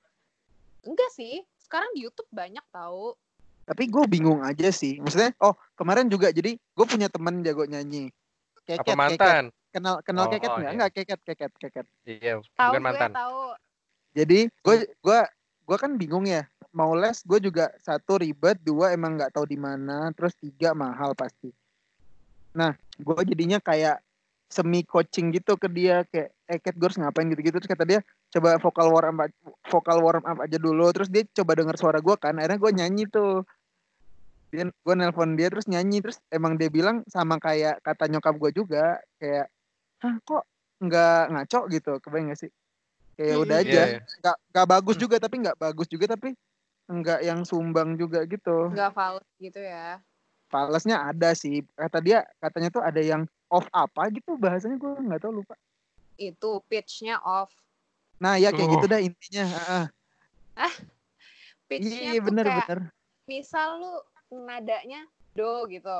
[0.84, 3.16] Enggak sih sekarang di YouTube banyak tahu
[3.70, 8.10] tapi gue bingung aja sih maksudnya oh kemarin juga jadi gue punya teman jago nyanyi
[8.66, 9.44] keket Apa keket mantan?
[9.70, 10.78] kenal kenal Oh, keket oh, nggak iya.
[10.82, 13.10] nggak keket keket keket Iya, tahu bukan gue mantan.
[13.14, 13.42] tahu
[14.10, 15.20] Jadi gue gua
[15.62, 16.42] gua kan bingung ya.
[16.74, 21.14] Mau les gue juga satu ribet, dua emang nggak tahu di mana, terus tiga mahal
[21.14, 21.54] pasti.
[22.58, 24.02] Nah, gue jadinya kayak
[24.50, 28.00] semi coaching gitu ke dia kayak eh Kat gue harus ngapain gitu-gitu terus kata dia
[28.34, 29.30] coba vokal warm up
[29.70, 33.06] vokal warm up aja dulu terus dia coba denger suara gue kan akhirnya gue nyanyi
[33.06, 33.46] tuh
[34.50, 38.50] dia gue nelpon dia terus nyanyi terus emang dia bilang sama kayak kata nyokap gue
[38.52, 38.84] juga
[39.16, 39.46] kayak
[40.02, 40.42] hah kok
[40.80, 42.50] nggak ngaco gitu kebayang gak sih
[43.14, 43.44] kayak Mm-mm.
[43.46, 43.98] udah Iya, aja iya.
[44.20, 46.28] nggak nggak bagus juga tapi nggak bagus juga tapi
[46.90, 50.02] nggak yang sumbang juga gitu Nggak fals gitu ya.
[50.50, 55.22] falesnya ada sih kata dia katanya tuh ada yang off apa gitu bahasanya gue nggak
[55.22, 55.54] tahu lupa
[56.16, 57.54] Itu pitch-nya off.
[58.18, 58.74] nah ya kayak Oh.
[58.74, 59.86] gitu dah intinya ah,
[60.58, 60.74] ah.
[61.64, 62.80] Pitch-nya iya tuh bener kayak bener
[63.24, 63.94] misal lu
[64.32, 65.02] nadanya
[65.34, 65.98] do gitu.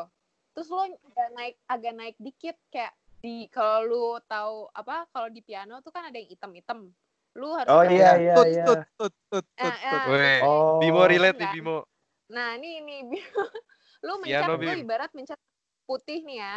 [0.55, 5.43] Terus lu agak naik agak naik dikit kayak di kalau lu tahu apa kalau di
[5.43, 6.91] piano tuh kan ada yang hitam-hitam.
[7.39, 8.65] Lu harus Oh iya iya tut, iya.
[8.67, 10.03] tut tut tut tut tut
[10.43, 10.83] Oh.
[10.83, 11.55] Bimo relate nih Enggak.
[11.55, 11.79] Bimo.
[12.31, 13.19] Nah, ini ini
[14.07, 15.39] lu mencet Piano, lu ibarat mencet
[15.87, 16.55] putih nih ya.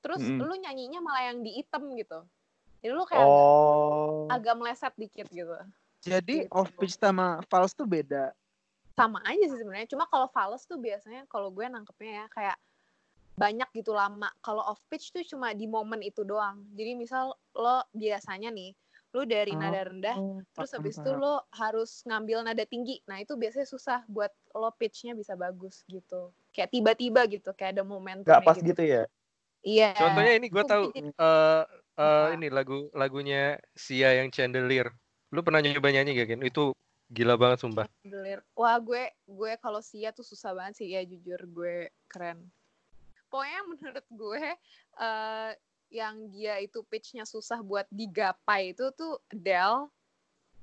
[0.00, 0.40] Terus Mm-mm.
[0.44, 2.20] lu nyanyinya malah yang di hitam gitu.
[2.80, 4.24] Jadi lu kayak agak, Oh.
[4.32, 5.56] agak meleset dikit gitu.
[6.00, 6.52] jadi Gitu.
[6.56, 8.32] off pitch sama false tuh beda
[9.00, 9.88] Sama aja sih sebenarnya.
[9.88, 12.56] Cuma kalau fals tuh biasanya kalau gue nangkepnya ya kayak
[13.40, 14.28] banyak gitu lama.
[14.44, 16.60] Kalau off pitch tuh cuma di momen itu doang.
[16.76, 18.76] Jadi misal lo biasanya nih,
[19.16, 20.16] lu dari Oh, nada rendah
[20.54, 24.70] terus paham, habis itu lo harus ngambil nada tinggi nah itu biasanya susah buat lo
[24.74, 29.06] pitchnya bisa bagus gitu kayak tiba-tiba gitu kayak ada momentum Gak pas gitu ya.
[29.62, 31.62] iya Contohnya ini gue tahu eh eh,
[31.98, 32.34] Apa?
[32.38, 34.90] ini lagu lagunya Sia yang Chandelier.
[35.30, 36.42] Lu pernah nyoba nyanyi gak Gen?
[36.42, 36.74] Itu
[37.10, 37.86] gila banget sumpah.
[38.00, 38.40] Chandelier.
[38.54, 42.38] Wah gue gue kalau Sia tuh susah banget sih ya jujur gue keren.
[43.26, 44.44] Pokoknya menurut gue
[45.02, 45.52] eh
[45.90, 49.90] yang dia itu pitchnya susah buat digapai itu tuh Adele.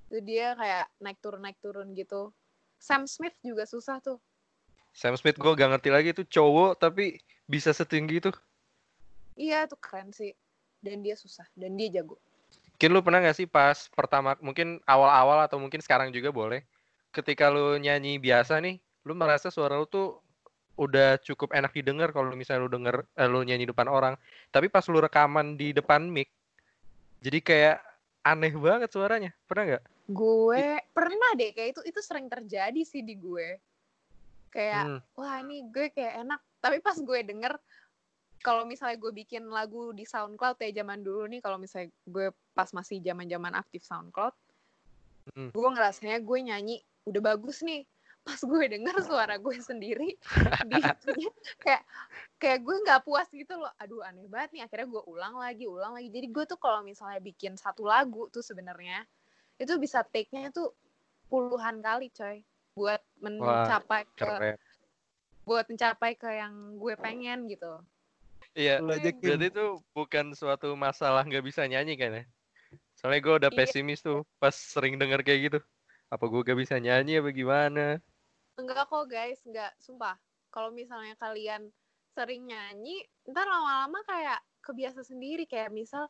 [0.08, 2.32] Itu dia kayak naik turun naik turun gitu.
[2.80, 4.18] Sam Smith juga susah tuh.
[4.96, 8.32] Sam Smith gue gak ngerti lagi itu cowok tapi bisa setinggi itu.
[9.36, 10.32] Iya tuh keren sih.
[10.80, 12.16] Dan dia susah dan dia jago.
[12.78, 16.62] Mungkin lu pernah gak sih pas pertama mungkin awal-awal atau mungkin sekarang juga boleh.
[17.10, 20.22] Ketika lu nyanyi biasa nih, lu merasa suara lu tuh
[20.78, 24.14] udah cukup enak didengar kalau misalnya lu denger eh, lu nyanyi depan orang.
[24.54, 26.30] Tapi pas lu rekaman di depan mic,
[27.18, 27.78] jadi kayak
[28.22, 29.34] aneh banget suaranya.
[29.50, 29.84] Pernah nggak?
[30.14, 33.58] Gue pernah deh kayak itu itu sering terjadi sih di gue.
[34.54, 35.00] Kayak Hmm.
[35.18, 37.58] wah ini gue kayak enak tapi pas gue denger
[38.44, 42.70] kalau misalnya gue bikin lagu di SoundCloud ya zaman dulu nih kalau misalnya gue pas
[42.74, 44.36] masih zaman zaman aktif SoundCloud
[45.36, 45.52] Hmm.
[45.52, 47.84] gue ngerasanya gue nyanyi udah bagus nih
[48.24, 50.16] pas gue denger suara gue sendiri
[50.68, 51.84] di itunya, kayak
[52.40, 55.96] kayak gue nggak puas gitu loh aduh aneh banget nih akhirnya gue ulang lagi ulang
[55.96, 59.04] lagi jadi gue tuh kalau misalnya bikin satu lagu tuh sebenarnya
[59.60, 60.72] itu bisa take-nya tuh
[61.28, 62.44] puluhan kali coy
[62.78, 64.56] buat mencapai ke Keren.
[65.48, 67.80] buat mencapai ke yang gue pengen gitu.
[68.58, 68.90] Iya, Kim.
[68.90, 72.26] berarti itu bukan suatu masalah nggak bisa nyanyi kan ya?
[72.98, 73.58] Soalnya gue udah Iya.
[73.70, 75.60] pesimis tuh pas sering denger kayak gitu.
[76.10, 78.02] Apa gue gak bisa nyanyi apa gimana?
[78.58, 80.18] Enggak kok guys, enggak, sumpah.
[80.50, 81.70] Kalau misalnya kalian
[82.18, 85.46] sering nyanyi, ntar lama-lama kayak kebiasa sendiri.
[85.46, 86.10] Kayak misal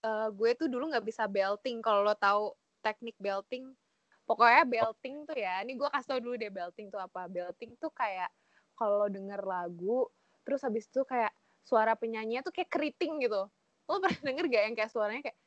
[0.00, 1.84] eh, gue tuh dulu nggak bisa belting.
[1.84, 3.76] Kalau lo tahu teknik belting,
[4.24, 5.60] pokoknya belting tuh ya.
[5.60, 7.28] Ini gue kasih tau dulu deh belting tuh apa.
[7.28, 8.32] Belting tuh kayak
[8.78, 10.08] kalau denger lagu,
[10.48, 13.48] terus habis itu kayak suara penyanyinya tuh kayak keriting gitu.
[13.88, 15.38] Lo pernah denger gak yang kayak suaranya kayak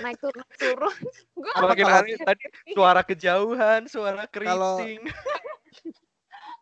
[0.00, 0.96] naik turun naik turun?
[1.42, 2.44] gue Apa Makin aneh tadi
[2.74, 5.06] suara kejauhan, suara keriting.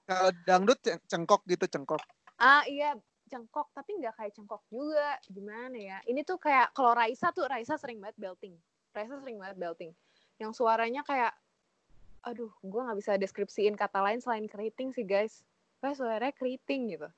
[0.08, 2.02] Kalau dangdut ceng- cengkok gitu cengkok.
[2.42, 2.98] Ah iya
[3.32, 7.80] cengkok tapi nggak kayak cengkok juga gimana ya ini tuh kayak kalau Raisa tuh Raisa
[7.80, 8.52] sering banget belting
[8.92, 9.92] Raisa sering banget belting
[10.36, 11.32] yang suaranya kayak
[12.28, 15.40] aduh gue nggak bisa deskripsiin kata lain selain keriting sih guys
[15.80, 17.08] kayak suaranya keriting gitu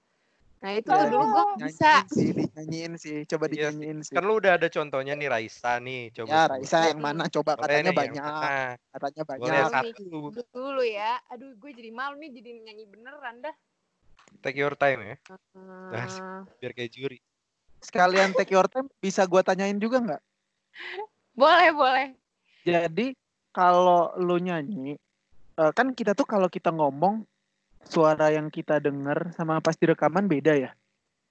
[0.64, 3.76] nah itu tuh Ya, dulu gue bisa Nyanyiin sih, dinyanyiin sih, coba Iya sih.
[3.76, 4.14] dinyanyiin sih.
[4.16, 6.32] Kan lu udah ada contohnya nih Raisa nih, coba.
[6.32, 6.42] Ya.
[6.48, 8.80] Raisa yang mana coba Boleh katanya banyak, mana?
[8.96, 9.42] katanya banyak.
[9.44, 9.62] Boleh.
[9.68, 10.08] satu.
[10.56, 13.54] dulu ya aduh gue jadi malu nih jadi nyanyi beneran dah
[14.40, 15.16] Take your time ya,
[15.94, 16.08] Eh,
[16.58, 17.18] biar kayak juri.
[17.78, 20.22] Sekalian take your time bisa gua tanyain juga nggak?
[21.36, 22.06] boleh boleh
[22.64, 23.12] Jadi
[23.54, 24.96] kalau lu nyanyi,
[25.60, 27.22] eh, kan kita tuh kalau kita ngomong
[27.88, 30.70] suara yang kita denger sama pas di rekaman beda ya.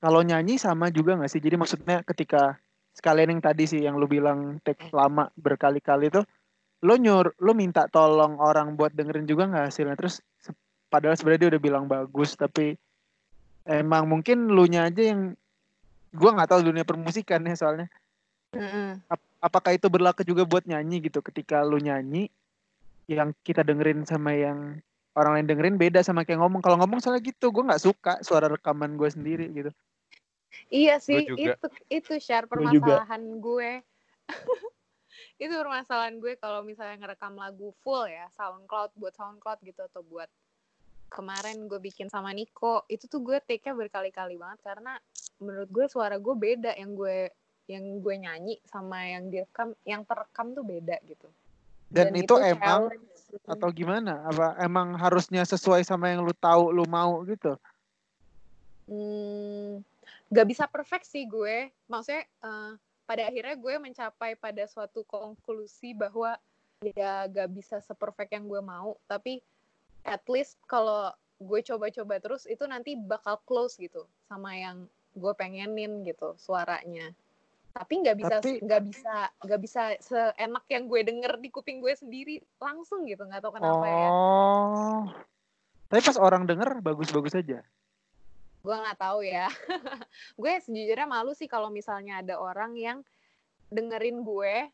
[0.03, 1.39] Kalau nyanyi sama juga nggak sih?
[1.39, 2.59] Jadi maksudnya ketika
[2.93, 6.27] sekalian yang tadi sih yang lu bilang take lama berkali-kali tuh,
[6.83, 9.95] lu nyur, lu minta tolong orang buat dengerin juga nggak hasilnya?
[9.95, 10.19] Terus
[10.91, 12.75] padahal sebenarnya dia udah bilang bagus, tapi
[13.63, 15.35] emang mungkin lu nya aja yang
[16.13, 17.87] gua nggak tahu dunia permusikan ya soalnya
[18.53, 19.01] Mm-mm.
[19.41, 22.29] apakah itu berlaku juga buat nyanyi gitu ketika lu nyanyi
[23.09, 24.77] yang kita dengerin sama yang
[25.13, 26.61] orang lain dengerin beda sama kayak ngomong.
[26.61, 29.71] Kalau ngomong soalnya gitu, gue nggak suka suara rekaman gue sendiri gitu.
[30.69, 31.57] Iya sih, juga.
[31.57, 33.81] itu itu share permasalahan gue.
[35.43, 40.29] itu permasalahan gue kalau misalnya ngerekam lagu full ya, SoundCloud buat SoundCloud gitu atau buat
[41.13, 44.97] kemarin gue bikin sama Niko, itu tuh gue take-nya berkali-kali banget karena
[45.37, 47.29] menurut gue suara gue beda yang gue
[47.69, 51.29] yang gue nyanyi sama yang direkam, yang terekam tuh beda gitu.
[51.93, 53.12] Dan, itu, emang challenge gitu.
[53.43, 54.21] Atau gimana?
[54.29, 57.57] Apa emang harusnya sesuai sama yang lu tahu lu mau gitu?
[58.85, 59.79] Hmm,
[60.29, 61.71] gak bisa perfect sih gue.
[61.87, 62.71] Maksudnya eh,
[63.03, 66.35] pada akhirnya gue mencapai pada suatu konklusi bahwa
[66.93, 68.99] ya gak bisa seperfect yang gue mau.
[69.07, 69.39] Tapi
[70.03, 76.03] at least kalau gue coba-coba terus itu nanti bakal close gitu sama yang gue pengenin
[76.07, 77.11] gitu suaranya.
[77.73, 81.93] Tapi nggak bisa Tapi- nggak bisa nggak bisa seenak yang gue denger di kuping gue
[81.93, 84.07] sendiri langsung gitu nggak tahu kenapa ya.
[84.07, 85.01] oh.
[85.89, 87.59] Tapi pas orang denger bagus-bagus aja.
[88.59, 89.51] gue nggak tahu ya
[90.39, 93.03] gue sejujurnya malu sih kalau misalnya ada orang yang
[93.67, 94.71] dengerin gue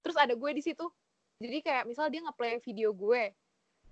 [0.00, 0.88] terus ada gue di situ
[1.36, 3.36] jadi kayak misal dia ngeplay video gue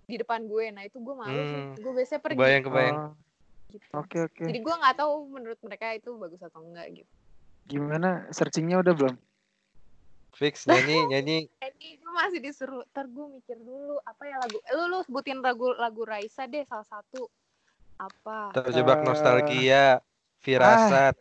[0.02, 1.76] di depan gue nah itu gue malu sih Hmm.
[1.76, 2.96] gue biasanya pergi Kebayang, kebayang.
[2.96, 3.12] Oh,
[3.68, 3.86] gitu.
[3.92, 4.44] Oke oke.
[4.44, 7.12] jadi gue nggak tahu menurut mereka itu bagus atau enggak gitu
[7.64, 9.16] Gimana searchingnya udah belum?
[10.34, 11.38] Fix nyanyi nyanyi.
[11.70, 15.70] ini gue masih disuruh ntar gue mikir dulu apa ya lagu lu lu sebutin lagu
[15.74, 17.30] lagu Raisa deh salah satu
[17.94, 19.84] apa Terjebak Eh, nostalgia,
[20.42, 21.14] firasat.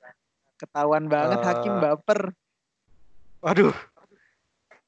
[0.58, 2.34] Ketahuan banget Eh, Hakim baper.
[3.40, 3.76] Waduh.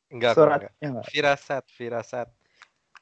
[0.09, 0.73] Enggak, kok, Surat enggak.
[0.79, 1.05] ya nggak?
[1.07, 2.27] Firasat, firasat.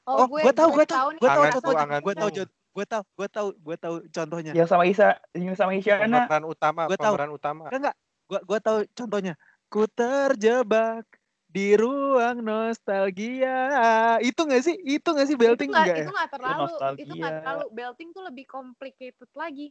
[0.04, 1.84] Oh, gue tahu, gue tahu, gue tahu contohnya.
[1.88, 2.04] anganku.
[2.04, 2.30] Gue tahu,
[2.74, 4.52] gue tahu, gue tahu, gue tahu contohnya.
[4.52, 6.28] Yang sama Isa, yang sama Isyana.
[6.28, 7.14] Pemeran utama, Gua tahu.
[7.16, 7.64] pemeran utama.
[7.70, 7.96] Enggak enggak,
[8.34, 9.34] gue gue tahu contohnya.
[9.70, 11.06] Ku terjebak
[11.54, 14.18] di ruang nostalgia.
[14.26, 14.76] Itu nggak sih?
[14.82, 16.16] Itu nggak sih itu belting nggak enggak itu ya?
[16.18, 17.14] nggak terlalu itu nostalgia.
[17.14, 19.68] nggak terlalu belting tuh lebih complicated lagi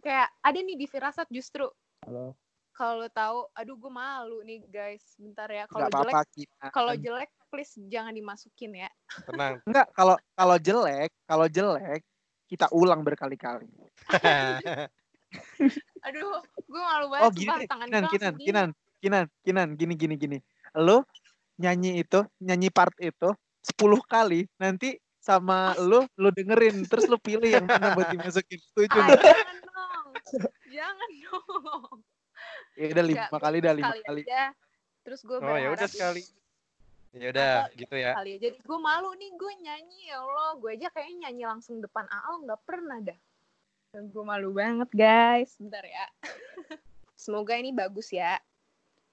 [0.00, 1.64] kayak ada nih di firasat justru
[2.04, 2.36] Halo.
[2.76, 6.14] kalau lo tahu aduh gue malu nih guys bentar ya kalau jelek
[6.68, 8.90] kalau jelek please jangan dimasukin ya
[9.24, 9.62] Tenang.
[9.68, 12.02] Enggak, kalau kalau jelek, kalau jelek
[12.46, 13.66] kita ulang berkali-kali.
[16.06, 16.38] aduh
[16.70, 18.68] gue malu banget Oh gini deh, tangan Kinan, Kinan, Kinan,
[19.02, 20.38] Kinan, Kinan, gini, gini, gini.
[20.78, 21.02] Lo
[21.58, 23.34] nyanyi itu, nyanyi part itu
[23.66, 28.62] 10 kali, nanti sama lu, lu dengerin, terus lu pilih yang mana buat dimasukin.
[28.62, 30.06] Setuju ah, jangan dong
[30.70, 31.98] jangan dong
[32.76, 34.22] Ya udah lima Nggak, kali dah, lima sekali kali.
[34.28, 34.42] aja
[35.02, 36.22] terus gue Oh ya udah sekali.
[37.16, 38.12] Ya udah, gitu ya.
[38.12, 42.04] kali jadi gue malu nih gue nyanyi ya Allah gue aja kayaknya nyanyi langsung depan
[42.12, 43.18] Aal nggak pernah dah
[43.96, 46.04] gue malu banget guys bentar ya
[47.16, 48.36] semoga ini bagus ya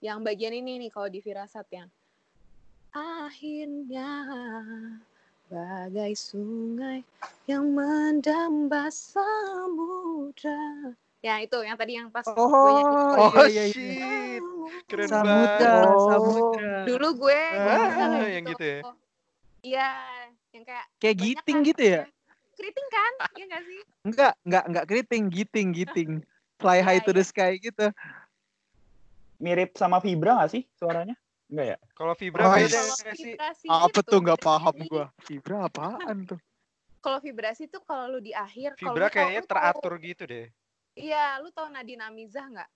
[0.04, 1.88] yang bagian ini nih kalau di firasat yang
[2.92, 4.10] akhirnya
[5.48, 7.08] bagai sungai
[7.48, 10.92] yang mendamba samudra
[11.24, 12.84] ya itu yang tadi yang pas gue nyanyi
[13.16, 13.72] Oh, Oh, iya, iya, iya.
[13.72, 14.44] shit.
[14.90, 15.96] Keren Samudra, banget.
[15.96, 16.08] Oh.
[16.12, 16.76] samudra.
[16.84, 18.80] dulu gue Ah, yang gitu ya?
[19.64, 19.90] iya
[20.52, 22.02] yang kayak Kayak giting kan gitu ya?
[22.56, 26.12] Keriting kan iya gak sih Enggak, enggak, enggak keriting, giting, giting.
[26.60, 27.30] Fly Iya, high to the iya.
[27.32, 27.88] sky gitu.
[29.40, 31.16] Mirip sama Vibra gak sih suaranya?
[31.48, 31.78] Enggak ya?
[31.96, 32.96] Kalau Vibra Oh, beda iya.
[33.00, 33.68] nggak sih?
[33.72, 35.06] Apa tuh nggak beda paham gua.
[35.24, 36.40] Vibra apaan tuh?
[37.04, 40.48] kalau vibrasi tuh kalau lu di akhir kalau Vibra kayaknya teratur gitu deh.
[40.96, 42.72] iya lu tau Nadine Amizah nggak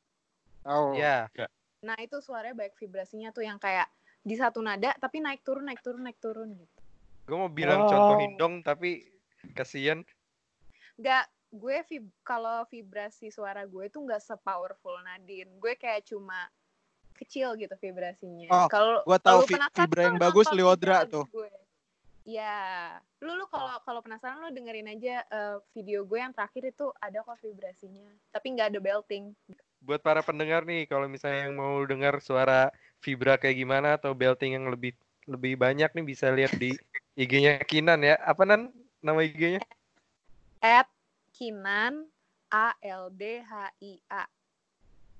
[0.68, 0.92] Oh.
[0.92, 1.32] Ya,
[1.80, 3.88] nah itu suaranya baik vibrasinya tuh yang kayak
[4.20, 6.78] di satu nada tapi naik turun naik turun naik turun gitu
[7.24, 7.88] gue mau bilang Oh.
[7.88, 9.08] contohin dong tapi
[9.54, 10.02] kasihan.
[10.98, 16.50] nggak gue vib- kalau vibrasi suara gue tuh nggak sepowerful Nadine gue kayak cuma
[17.18, 21.26] kecil gitu vibrasinya Oh, kalau kalau tahu vi- penasaran, Vibra yang bagus Liodra tuh.
[21.30, 21.50] gue.
[22.28, 22.92] Ya,
[23.24, 27.24] lu lu kalau kalau penasaran lu dengerin aja eh, video gue yang terakhir itu ada
[27.24, 29.32] kok vibrasinya, tapi nggak ada belting.
[29.80, 32.68] Buat para pendengar nih, kalau misalnya yang mau dengar suara
[33.00, 34.92] Vibra kayak gimana atau belting yang lebih
[35.24, 36.76] lebih banyak nih bisa lihat di
[37.22, 38.20] IG-nya Kinan ya.
[38.20, 39.62] Apa nan nama IG-nya?
[40.62, 40.90] At
[41.34, 42.10] Kinan
[42.50, 44.24] A L D H I A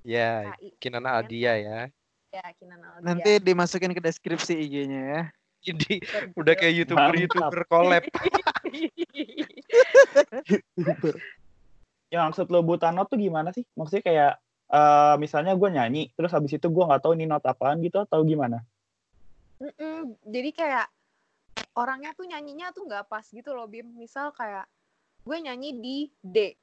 [0.08, 1.80] Ya, H I Kinan Aldia ya.
[2.34, 3.06] ya Kinan Aldia.
[3.06, 5.22] Nanti dimasukin ke deskripsi IG-nya ya.
[5.68, 6.00] Jadi
[6.38, 8.04] udah kayak youtuber-youtuber collab.
[12.08, 13.68] Yang maksud lo Butano tuh gimana sih?
[13.76, 14.34] Maksudnya kayak
[14.72, 18.24] eh, misalnya gue nyanyi, terus habis itu gue nggak tahu ini not apaan gitu atau
[18.24, 18.64] gimana?
[19.60, 20.88] Mm-mm, Jadi kayak
[21.78, 23.86] orangnya tuh nyanyinya tuh nggak pas gitu loh Bim.
[23.98, 24.66] Misal kayak
[25.28, 26.56] gue nyanyi di D,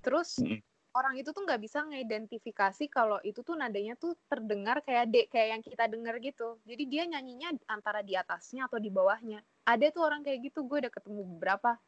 [0.00, 0.58] terus Mm.
[0.96, 5.48] orang itu tuh nggak bisa ngidentifikasi kalau itu tuh nadanya tuh terdengar kayak D, kayak
[5.54, 6.56] yang kita denger gitu.
[6.64, 9.44] Jadi dia nyanyinya antara di atasnya atau di bawahnya.
[9.70, 11.78] ada tuh orang kayak gitu gue udah ketemu beberapa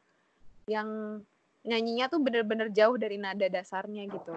[0.71, 1.19] yang
[1.67, 4.35] nyanyinya tuh bener-bener jauh dari nada dasarnya gitu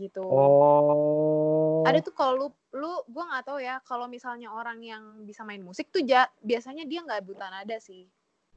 [0.00, 0.24] gitu.
[0.24, 1.84] Oh.
[1.84, 5.60] ada tuh kalau lu lu gue nggak tahu ya kalau misalnya orang yang bisa main
[5.60, 8.08] musik tuh ja, biasanya dia nggak buta nada sih.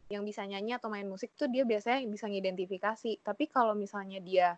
[0.07, 3.19] Yang bisa nyanyi atau main musik tuh dia biasanya bisa ngidentifikasi.
[3.19, 4.55] Tapi kalau misalnya dia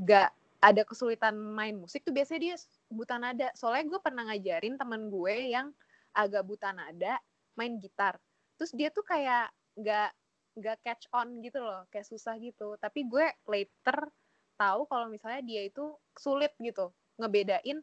[0.00, 2.54] nggak ada kesulitan main musik tuh biasanya dia
[2.88, 3.48] buta nada.
[3.52, 5.68] Soalnya gue pernah ngajarin temen gue yang
[6.16, 7.20] agak buta nada
[7.58, 8.16] main gitar.
[8.56, 10.10] Terus dia tuh kayak nggak
[10.56, 12.80] nggak catch on gitu loh kayak susah gitu.
[12.80, 14.08] Tapi gue later
[14.56, 16.90] tahu kalau misalnya dia itu sulit gitu
[17.20, 17.80] ngebedain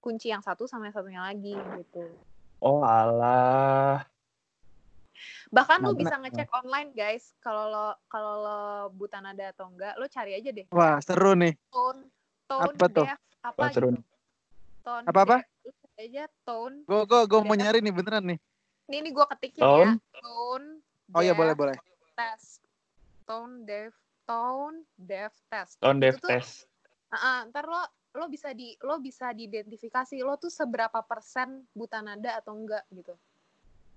[0.00, 2.06] kunci yang satu sama yang satunya lagi gitu
[2.56, 4.00] Oh alah.
[5.52, 8.60] bahkan Nah, lu bisa nah, ngecek online guys kalau lo kalau lo
[8.96, 11.54] buta nada atau enggak lo cari aja deh Wah, seru nih.
[11.70, 12.00] tone
[12.48, 13.06] tone Apa tuh?
[13.06, 14.02] def apa Wah, seru gitu
[14.82, 15.04] tone.
[15.66, 18.38] Lu cari aja tone Gue gue gue mau nyari nih beneran nih.
[18.86, 19.82] ini nih gue ketikin Tone?
[19.82, 19.92] ya
[20.22, 20.66] tone
[21.14, 21.76] Oh iya boleh boleh.
[22.14, 22.62] test
[23.26, 23.94] tone def
[24.26, 25.78] tone def test.
[25.80, 26.66] On dev Itu tuh- test.
[27.08, 27.80] Ah, ntar lo
[28.16, 33.14] lo bisa di lo bisa diidentifikasi lo tuh seberapa persen buta nada atau enggak gitu.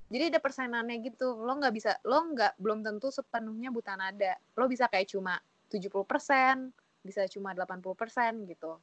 [0.10, 4.38] Jadi ada persenannya gitu lo nggak bisa lo nggak belum tentu sepenuhnya buta nada.
[4.56, 6.70] Lo bisa kayak cuma 70%
[7.00, 8.76] bisa cuma 80% gitu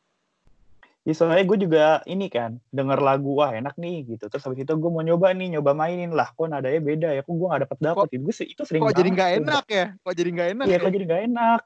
[1.07, 4.75] Ya, soalnya gue juga ini kan denger lagu wah enak nih gitu terus habis itu
[4.75, 7.79] gue mau nyoba nih nyoba mainin lah kok nadanya beda ya kok gue gak dapet
[7.79, 9.39] dapet itu gue itu sering Kok jadi nggak tuh.
[9.47, 9.87] enak ya?
[10.03, 10.65] Kok jadi nggak enak?
[10.67, 10.83] iya ya?
[10.83, 11.61] kok jadi nggak enak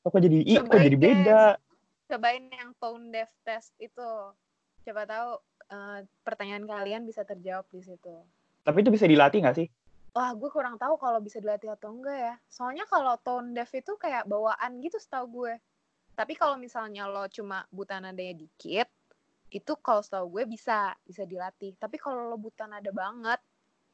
[0.00, 1.42] kok jadi ih kok jadi beda
[2.10, 4.08] cobain yang tone deaf test itu
[4.82, 5.30] coba tahu
[5.70, 8.14] eh, pertanyaan kalian bisa terjawab di situ
[8.64, 9.68] tapi itu bisa dilatih nggak sih
[10.10, 12.34] Wah, gue kurang tahu kalau bisa dilatih atau enggak ya.
[12.50, 15.54] Soalnya kalau tone deaf itu kayak bawaan gitu setahu gue.
[16.20, 18.92] Tapi kalau misalnya lo cuma buta nadanya dikit,
[19.48, 21.72] itu kalau setahu gue bisa bisa dilatih.
[21.80, 23.40] Tapi kalau lo buta nada banget,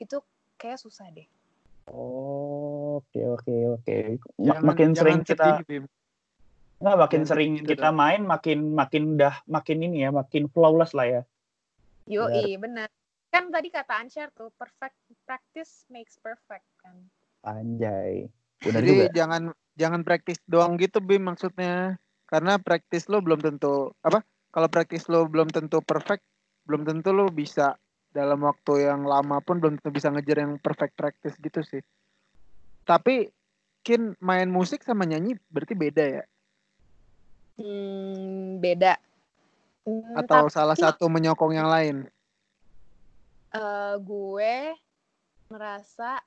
[0.03, 0.19] itu
[0.59, 1.29] kayak susah deh.
[1.87, 3.97] oh oke oke oke
[4.43, 5.87] makin jangan sering kita sedih,
[6.83, 7.97] nggak makin Jangan sering gitu kita dong.
[7.97, 11.23] main makin makin dah makin ini ya makin flawless lah ya
[12.07, 12.91] Yoi, bener.
[13.31, 14.95] Kan tadi kata Ansyar tuh, perfect
[15.27, 16.95] practice makes perfect kan.
[17.47, 18.27] anjay
[18.59, 19.43] benar Jadi juga jangan
[19.79, 22.03] jangan praktis doang gitu Bim maksudnya.
[22.27, 24.23] Karena praktis lo belum tentu apa?
[24.51, 26.27] Kalau praktis lo belum tentu perfect,
[26.67, 27.79] belum tentu lo bisa
[28.11, 31.83] dalam waktu yang lama pun belum tentu bisa ngejar yang perfect practice gitu sih.
[32.87, 33.31] Tapi
[33.87, 36.25] Kin main musik sama nyanyi berarti beda ya?
[37.55, 38.99] Hmm, beda.
[39.87, 41.97] Hmm, Atau tapi- salah satu menyokong yang lain?
[43.55, 44.75] eh, gue
[45.47, 46.19] merasa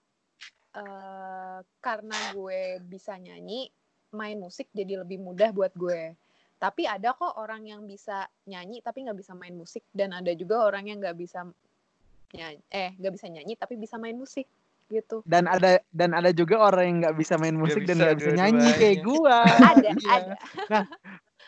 [0.71, 3.67] eh, karena gue bisa nyanyi,
[4.11, 6.13] main musik jadi lebih mudah buat gue.
[6.59, 10.67] Tapi ada kok orang yang bisa nyanyi tapi nggak bisa main musik dan ada juga
[10.67, 11.47] orang yang nggak bisa
[12.35, 14.43] nyanyi, eh nggak bisa nyanyi tapi bisa main musik
[14.89, 15.23] gitu.
[15.23, 18.31] Dan ada dan ada juga orang yang nggak bisa main musik dan bisa nggak bisa
[18.35, 19.39] nyanyi kayak gua.
[19.71, 20.11] Ada, Iya.
[20.11, 20.35] ada.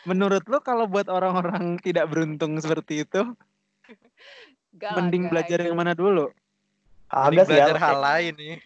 [0.02, 3.22] Menurut lo kalau buat orang-orang tidak beruntung seperti itu,
[4.74, 5.30] Gak mending guys.
[5.30, 6.32] belajar yang mana dulu?
[7.06, 8.56] Agak sih ya belajar hal lain nih.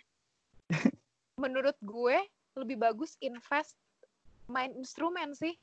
[1.37, 2.17] Menurut gue
[2.57, 3.77] lebih bagus invest
[4.51, 5.55] main instrumen sih.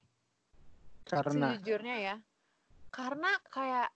[1.03, 1.55] Karena.
[1.55, 2.15] sejujurnya ya.
[2.93, 3.89] Karena kayak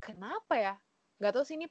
[0.00, 0.74] kenapa ya?
[1.20, 1.68] Nggak tahu sih ini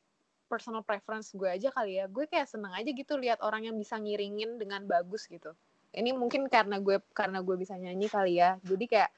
[0.52, 2.06] personal preference gue aja kali ya.
[2.12, 5.56] Gue kayak seneng aja gitu lihat orang yang bisa ngiringin dengan bagus gitu.
[5.92, 8.60] Ini mungkin karena gue karena gue bisa nyanyi kali ya.
[8.62, 9.12] Jadi kayak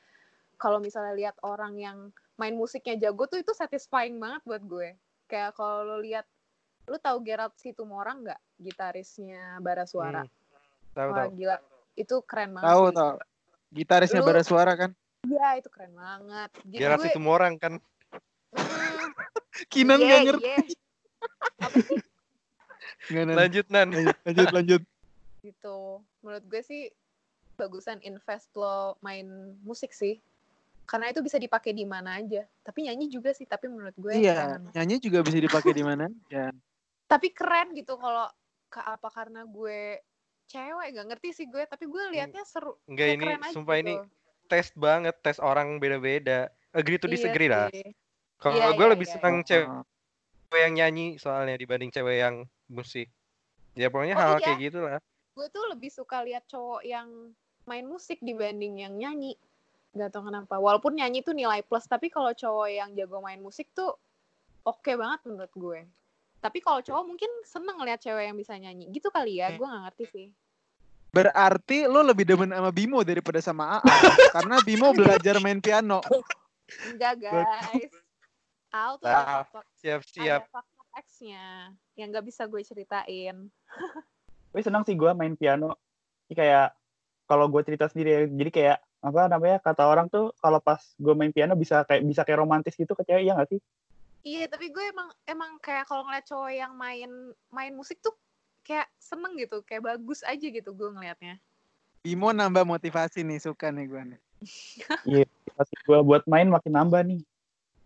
[0.61, 1.97] kalau misalnya lihat orang yang
[2.38, 4.89] main musiknya jago tuh itu satisfying banget buat gue.
[5.27, 6.25] Kayak kalau lo lihat
[6.88, 10.23] lu tahu Gerald Situmorang nggak gitarisnya Bara Suara?
[10.23, 10.31] Hmm.
[10.93, 11.34] Tahu wah tahu.
[11.38, 11.57] gila
[11.94, 13.14] itu keren banget tahu tahu.
[13.74, 14.91] Gitarisnya Lu- suara kan?
[15.24, 16.50] Iya itu keren banget.
[16.68, 17.74] Gerard gue, itu orang kan.
[19.74, 20.74] Kinan iya, nggak ngerti.
[21.62, 22.00] Apa sih
[23.12, 23.36] Nggak, Nan.
[23.36, 23.88] Lanjut Nan.
[23.91, 24.82] lanjut lanjut lanjut.
[25.44, 25.78] gitu?
[26.24, 26.82] Menurut gue sih
[27.60, 29.28] bagusan invest lo main
[29.68, 30.24] musik sih.
[30.84, 32.44] Karena itu bisa dipakai di mana aja.
[32.64, 34.62] Tapi nyanyi juga sih, tapi menurut gue Iya, jangan.
[34.76, 36.52] nyanyi juga bisa dipakai di mana aja.
[37.12, 38.26] Tapi keren gitu kalau
[38.72, 40.02] ke apa karena gue
[40.54, 42.78] cewek gak ngerti sih gue, tapi gue liatnya seru.
[42.86, 44.06] Enggak ini keren aja sumpah ini gitu.
[44.45, 46.54] tes banget, tes orang beda-beda.
[46.70, 47.74] Agree to Iya disagree lah.
[47.74, 47.89] sih.
[48.38, 49.45] Kalau Iya, gue iya, lebih iya, senang iya.
[49.49, 52.36] cewek yang nyanyi soalnya dibanding cewek yang
[52.70, 53.10] musik.
[53.74, 54.45] Ya pokoknya Oh, hal iya.
[54.45, 55.01] kayak gitu lah.
[55.34, 57.34] Gue tuh lebih suka lihat cowok yang
[57.66, 59.34] main musik dibanding yang nyanyi.
[59.97, 60.58] Gak tau kenapa.
[60.62, 63.97] Walaupun nyanyi tuh nilai plus, tapi kalau cowok yang jago main musik tuh
[64.66, 65.80] oke banget menurut gue.
[66.43, 68.91] Tapi kalau cowok mungkin seneng ngeliat cewek yang bisa nyanyi.
[68.91, 70.28] Gitu kali ya, gue gak ngerti sih.
[71.14, 73.86] Berarti lo lebih demen sama Bimo daripada sama AA.
[74.36, 76.01] karena Bimo belajar main piano.
[76.89, 77.93] Enggak guys.
[78.74, 80.49] Al tuh Ah, ada fakta, Siap-siap.
[80.49, 80.66] ada
[81.05, 83.49] X-nya yang nggak bisa gue ceritain.
[84.53, 85.74] Gue senang sih gue main piano.
[86.30, 86.78] Ini kayak
[87.26, 91.14] kalau gue cerita sendiri ya, jadi kayak apa namanya kata orang tuh kalau pas gue
[91.18, 93.57] main piano bisa kayak bisa kayak romantis gitu ke cewek ya nggak sih?
[94.22, 97.09] Iya, tapi gue emang emang kayak kalau ngeliat cowok yang main
[97.49, 98.14] main musik tuh
[98.64, 101.38] kayak seneng gitu, kayak bagus aja gitu gue ngelihatnya.
[102.03, 104.22] Bimo nambah motivasi nih, suka nih gue nih.
[105.03, 107.22] Iya, pasti gue buat main makin nambah nih.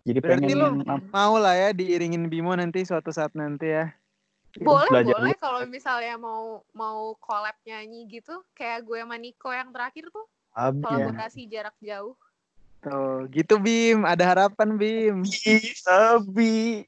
[0.06, 3.90] Jadi Berarti pengen nam- mau lah ya diiringin Bimo nanti suatu saat nanti ya.
[4.58, 9.70] Boleh, belajar boleh kalau misalnya mau mau collab nyanyi gitu, kayak gue sama Nico yang
[9.70, 10.26] terakhir tuh
[10.58, 10.82] ya.
[10.82, 12.18] kolaborasi jarak jauh.
[12.82, 15.18] Tuh, gitu Bim, ada harapan Bim.
[15.78, 16.86] Sabi.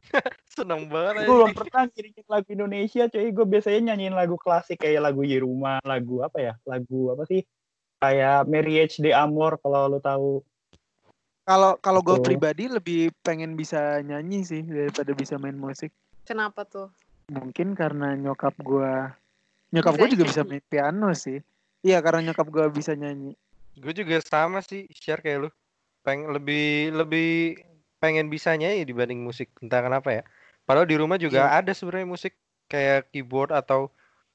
[0.56, 3.30] Seneng banget Gue belum pernah ngiringin lagu Indonesia, coy.
[3.30, 6.54] Gue biasanya nyanyiin lagu klasik kayak lagu Yeruma, lagu apa ya?
[6.66, 7.44] Lagu apa sih?
[8.00, 10.40] Kayak Marriage de Amor kalau lo tahu.
[11.44, 12.26] Kalau kalau gue Betul.
[12.26, 15.90] pribadi lebih pengen bisa nyanyi sih daripada bisa main musik.
[16.24, 16.88] Kenapa tuh?
[17.30, 18.92] Mungkin karena nyokap gue,
[19.74, 21.42] nyokap gue juga bisa main piano sih.
[21.80, 23.34] Iya karena nyokap gue bisa nyanyi.
[23.78, 25.50] Gue juga sama sih, share kayak lu.
[26.00, 27.60] Peng lebih lebih
[28.00, 29.52] pengen bisa nyanyi dibanding musik.
[29.60, 30.22] Entah kenapa ya.
[30.64, 32.32] Padahal di rumah juga ada sebenarnya musik
[32.66, 33.92] kayak keyboard atau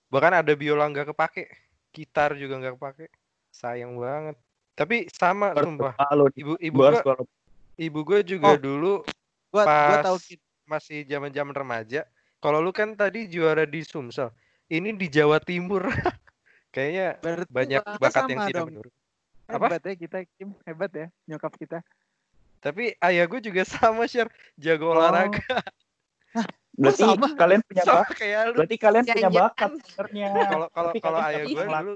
[0.07, 1.49] bahkan ada biola nggak kepake,
[1.91, 3.05] gitar juga nggak kepake.
[3.49, 4.35] Sayang banget.
[4.75, 5.95] Tapi sama sumpah.
[5.97, 7.15] Halo, Ibu ibu gue
[7.79, 8.59] ibu gue juga Oh.
[8.59, 8.93] dulu
[9.51, 10.39] gue Pas- tahu Kid.
[10.65, 12.03] masih zaman-zaman remaja.
[12.41, 14.29] Kalau lu kan tadi juara di Sumsel.
[14.67, 15.85] Ini di Jawa Timur.
[16.75, 18.67] Kayaknya Berarti banyak bakat yang sama tidak dong.
[18.73, 18.93] menurut.
[19.45, 19.65] Apa?
[19.71, 21.79] Hebat ya kita Kim, hebat ya nyokap kita.
[22.65, 24.97] Tapi ayah gue juga sama share jago Oh.
[24.97, 25.37] olahraga
[26.75, 27.31] Berarti sama?
[27.39, 28.15] kalian punya sama bakat.
[28.19, 28.57] kayak lu.
[28.59, 30.27] Berarti kalian punya bakat sebenarnya.
[30.51, 31.93] Kalau kalau kalau ayah gue dulu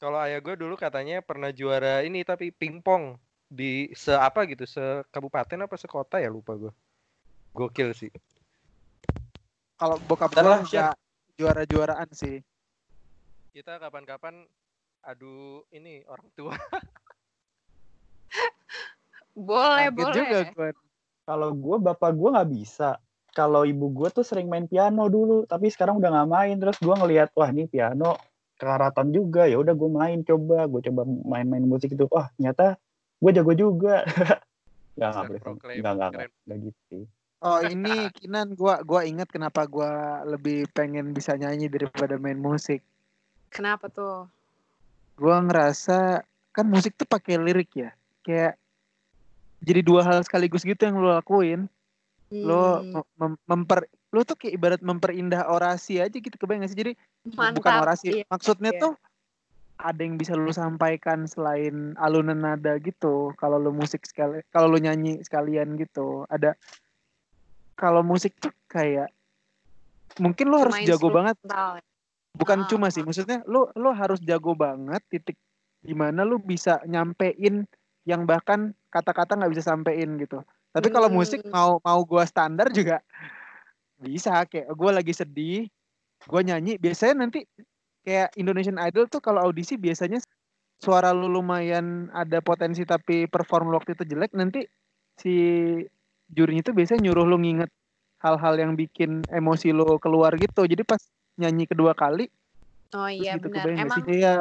[0.00, 4.80] kalau ayah gue dulu katanya pernah juara ini tapi pingpong di se apa gitu se
[5.12, 6.72] kabupaten apa sekota ya lupa gue.
[7.52, 8.08] Gokil sih.
[9.76, 10.96] Kalau bokap gue nggak
[11.36, 12.40] juara-juaraan sih.
[13.52, 14.48] Kita kapan-kapan
[15.04, 16.56] adu ini orang tua.
[19.34, 20.14] Boleh, Kaget boleh.
[20.14, 20.68] juga gue.
[21.24, 22.90] Kalau gue bapak gue nggak bisa.
[23.34, 26.56] Kalau ibu gue tuh sering main piano dulu, tapi sekarang udah nggak main.
[26.62, 28.14] Terus gue ngelihat wah ini piano
[28.56, 29.50] kekaratan juga.
[29.50, 32.06] Ya udah gue main coba, gue coba main-main musik itu.
[32.14, 32.78] Wah ternyata
[33.18, 34.06] gue jago juga.
[34.94, 35.40] Gak nggak boleh,
[35.82, 36.30] nggak nggak keren.
[36.46, 36.80] nggak gitu.
[36.86, 37.04] sih.
[37.44, 42.80] Oh ini Kinan gua gua ingat kenapa gua lebih pengen bisa nyanyi daripada main musik.
[43.50, 44.30] Kenapa tuh?
[45.18, 46.22] Gua ngerasa
[46.54, 47.90] kan musik tuh pakai lirik ya.
[48.24, 48.56] Kayak
[49.64, 51.66] jadi dua hal sekaligus gitu yang lo lakuin.
[52.30, 56.70] Lo Hmm, mem- mem- memper lo tuh kayak ibarat memperindah orasi aja gitu kebayang gak
[56.70, 56.78] sih?
[56.78, 56.92] Jadi
[57.26, 57.82] bukan mantap.
[57.82, 58.06] orasi.
[58.22, 58.24] Iya.
[58.30, 58.82] Maksudnya Iya.
[58.86, 58.92] tuh
[59.74, 63.34] ada yang bisa lu sampaikan selain alunan nada gitu.
[63.34, 66.22] Kalau lu musik sekali, kalau lu nyanyi sekalian gitu.
[66.30, 66.54] Ada
[67.74, 69.10] kalau musik tuh kayak
[70.22, 71.34] mungkin lu harus jago banget.
[71.42, 71.82] instrumental.
[72.34, 75.38] Bukan Ah, cuma sih, maksudnya lu lu harus jago banget titik
[75.82, 77.66] di mana lu bisa nyampein
[78.04, 80.44] yang bahkan kata-kata nggak bisa sampein gitu.
[80.74, 81.52] Tapi kalau musik Hmm.
[81.52, 83.00] mau mau gua standar juga
[83.98, 85.68] bisa kayak gua lagi sedih,
[86.28, 87.46] gua nyanyi biasanya nanti
[88.04, 90.20] kayak Indonesian Idol tuh kalau audisi biasanya
[90.82, 94.68] suara lu lumayan ada potensi tapi perform lu waktu itu jelek nanti
[95.16, 95.34] si
[96.28, 97.70] jurinya itu biasanya nyuruh lu nginget
[98.20, 100.64] hal-hal yang bikin emosi lu keluar gitu.
[100.68, 101.00] Jadi pas
[101.40, 102.28] nyanyi kedua kali
[102.94, 103.66] Oh iya gitu benar.
[103.74, 104.22] Emang sih?
[104.22, 104.36] Iya.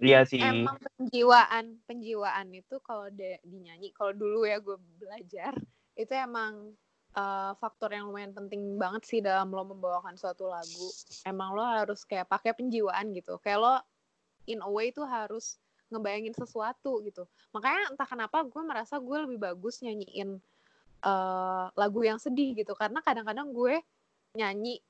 [0.00, 0.40] Iya sih.
[0.40, 3.12] emang penjiwaan penjiwaan itu kalau
[3.44, 5.52] dinyanyi kalau dulu ya gue belajar
[5.92, 6.72] itu emang
[7.12, 10.88] eh, faktor yang lumayan penting banget sih dalam lo membawakan suatu lagu.
[11.28, 13.36] Emang lo harus kayak pakai penjiwaan gitu.
[13.44, 13.74] Kayak lo
[14.48, 15.60] in a way tuh harus
[15.92, 17.28] ngebayangin sesuatu gitu.
[17.52, 20.40] Makanya entah kenapa gue merasa gue lebih bagus nyanyiin
[21.04, 22.72] eh, lagu yang sedih gitu.
[22.72, 23.84] Karena kadang-kadang gue
[24.32, 24.80] nyanyi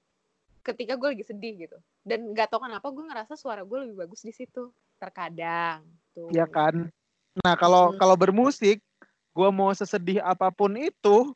[0.62, 1.78] ketika gue lagi sedih gitu.
[2.06, 4.70] Dan gak tau kenapa gue ngerasa suara gue lebih bagus di situ
[5.00, 6.92] terkadang tuh Iya kan.
[7.40, 7.98] Nah kalau Hmm.
[7.98, 8.84] kalau bermusik,
[9.32, 11.32] gua mau sesedih apa pun itu,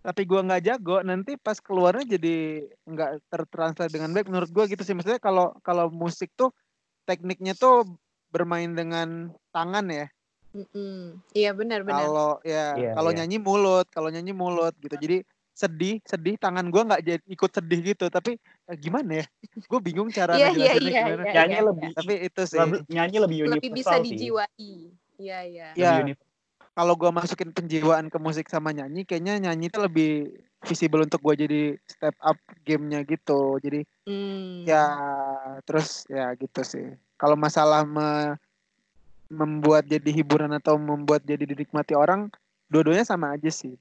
[0.00, 4.32] tapi gua nggak jago, nanti pas keluarnya jadi nggak tertranslate dengan baik.
[4.32, 4.96] Menurut gua gitu sih.
[4.96, 6.50] Maksudnya kalau kalau musik tuh
[7.04, 7.84] tekniknya tuh
[8.32, 10.06] bermain dengan tangan ya.
[10.52, 11.16] Mm-mm.
[11.32, 13.24] iya benar-benar Kalau ya Iya, kalau iya.
[13.24, 14.96] nyanyi mulut, kalau nyanyi mulut gitu.
[15.00, 18.06] Jadi sedih, sedih tangan gua nggak jadi ikut sedih gitu.
[18.08, 19.26] Tapi eh, gimana ya?
[19.68, 21.22] Gue bingung cara ngejelasinnya iya, gimana.
[21.22, 21.32] iya.
[21.36, 22.58] Nyanyi lebih Tapi itu sih.
[22.58, 24.04] lebih- nyanyi lebih universal lebih bisa sih.
[24.08, 24.68] dijiwai
[25.16, 25.90] iya iya Iya.
[25.92, 26.30] Lebih universal.
[26.72, 30.10] kalau gua masukin penjiwaan ke musik sama nyanyi kayaknya nyanyi itu lebih
[30.62, 34.64] visible untuk gua jadi step up gamenya gitu jadi Hmm.
[34.64, 34.88] ya
[35.62, 38.34] terus ya gitu sih kalau masalah me-
[39.28, 42.28] membuat jadi hiburan atau membuat jadi dinikmati orang
[42.66, 43.76] dua-duanya sama aja sih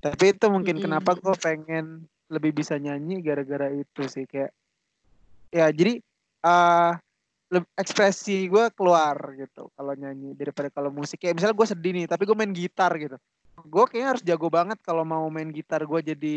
[0.00, 0.84] Tapi itu mungkin Mm-mm.
[0.84, 4.50] kenapa gue pengen lebih bisa nyanyi gara-gara itu sih kayak
[5.54, 6.02] ya jadi
[6.42, 6.92] eh
[7.54, 12.06] leb- ekspresi gue keluar gitu kalau nyanyi daripada kalau musik kayak misalnya gue sedih nih
[12.10, 13.14] tapi gue main gitar gitu
[13.56, 16.36] gue kayaknya harus jago banget kalau mau main gitar gue jadi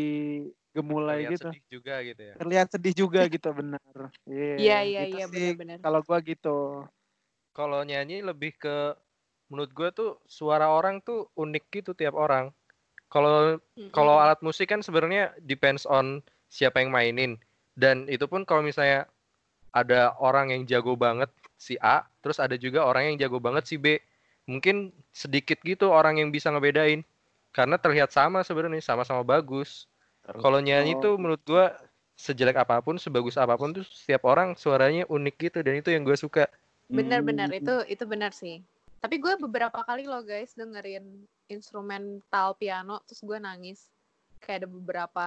[0.70, 2.34] gemulai Terlihat gitu sedih juga gitu ya.
[2.38, 3.82] terlihat sedih juga gitu benar
[4.30, 5.78] Iya iya gitu iya benar-benar.
[5.82, 6.58] kalau gue gitu
[7.50, 8.94] Kalau nyanyi lebih ke
[9.50, 12.54] menurut gue tuh suara orang tuh unik gitu tiap orang.
[13.10, 13.58] Kalau
[13.90, 17.34] kalau alat musik kan sebenarnya depends on siapa yang mainin.
[17.74, 19.10] Dan itu pun kalau misalnya
[19.74, 23.76] ada orang yang jago banget si A terus ada juga orang yang jago banget si
[23.76, 23.98] B.
[24.46, 27.02] Mungkin sedikit gitu orang yang bisa ngebedain.
[27.50, 29.90] Karena terlihat sama sebenarnya sama-sama bagus.
[30.22, 31.74] Kalau nyanyi tuh menurut gua
[32.20, 36.04] sejelek apa pun sebagus apa pun tuh setiap orang suaranya unik gitu dan itu yang
[36.04, 36.44] gue suka.
[36.92, 37.58] Benar-benar Hmm.
[37.64, 38.60] itu itu benar sih.
[39.00, 43.90] Tapi gue beberapa kali loh guys dengerin instrumental piano terus gue nangis.
[44.38, 45.26] Kayak ada beberapa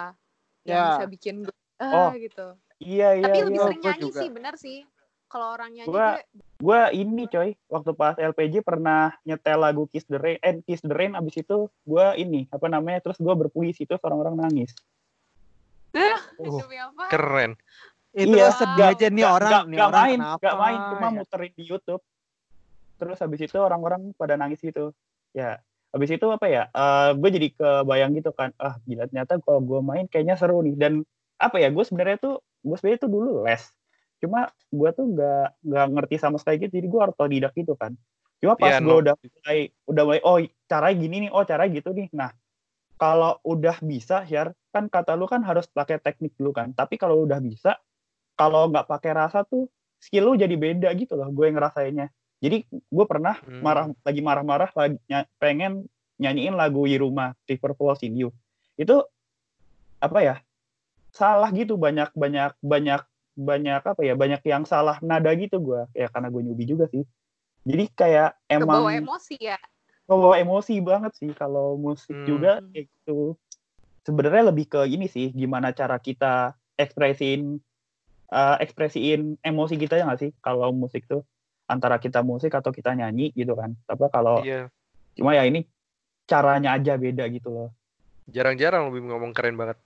[0.63, 0.87] yang Ya.
[0.89, 2.55] bisa bikin gue Oh, ah gitu.
[2.79, 3.43] Iya iya Tapi iya.
[3.43, 4.19] lebih iya, sering nyanyi juga.
[4.19, 4.79] sih, benar sih.
[5.25, 6.23] Kalau orang nyanyi Gua- gue
[6.63, 10.89] Gue ini coy, waktu pas LPG pernah nyetel lagu Kiss the Rain, eh Kiss the
[10.89, 14.71] Rain abis itu gue ini apa namanya, terus gue berpuisi terus orang-orang nangis.
[15.91, 16.17] Uh,
[17.07, 17.53] keren
[18.11, 21.11] itu Iya, sedih Nggak- aja nih orang nih orang main, kenapa nggak main, cuma ya?
[21.11, 22.03] muterin di YouTube.
[22.95, 24.93] Terus habis itu orang-orang pada nangis gitu.
[25.31, 25.57] Ya,
[25.93, 26.63] habis itu apa ya?
[27.13, 28.51] gue jadi kebayang gitu kan.
[28.57, 30.75] Ah, gila ternyata kalau gue main kayaknya seru nih.
[30.75, 30.93] Dan
[31.37, 31.69] apa ya?
[31.69, 32.35] Gue sebenarnya tuh
[32.65, 33.63] gue sebenarnya tuh dulu les.
[34.19, 36.73] Cuma gue tuh nggak nggak ngerti sama sekali gitu.
[36.81, 37.93] Jadi gue otodidak gitu kan.
[38.41, 38.87] Cuma pas Piano.
[38.89, 40.37] gue udah mulai udah mulai oh
[40.67, 42.09] caranya gini nih, oh caranya gitu nih.
[42.11, 42.33] Nah,
[42.97, 46.73] kalau udah bisa, Syar, kan kata lu kan harus pakai teknik dulu kan.
[46.73, 47.77] Tapi kalau udah bisa,
[48.33, 49.69] kalau nggak pakai rasa tuh
[50.03, 52.11] skill lu jadi beda gitu loh gue ngerasainnya
[52.43, 53.63] jadi gue pernah Hmm.
[53.63, 55.87] marah lagi marah-marah lagi ny- pengen
[56.19, 58.29] nyanyiin lagu Yiruma River Flows in You
[58.75, 58.99] itu
[60.03, 60.35] apa ya
[61.15, 63.01] salah gitu banyak banyak banyak
[63.33, 67.07] banyak apa ya banyak yang salah nada gitu gue ya karena gue nyubi juga sih
[67.63, 69.57] jadi kayak Kebawa emang emosi ya.
[70.03, 72.27] kebawa emosi banget sih kalau musik Hmm.
[72.27, 73.39] juga kayak gitu
[74.03, 77.57] sebenarnya lebih ke ini sih gimana cara kita ekspresiin
[78.33, 81.23] eh, ekspresiin emosi kita ya nggak sih kalau musik tuh
[81.67, 83.75] antara kita musik atau kita nyanyi gitu kan.
[83.87, 84.67] Tapi kalau iya.
[85.15, 85.63] cuma ya ini
[86.27, 87.69] caranya aja beda gitu loh.
[88.31, 89.77] Jarang-jarang lebih ngomong keren banget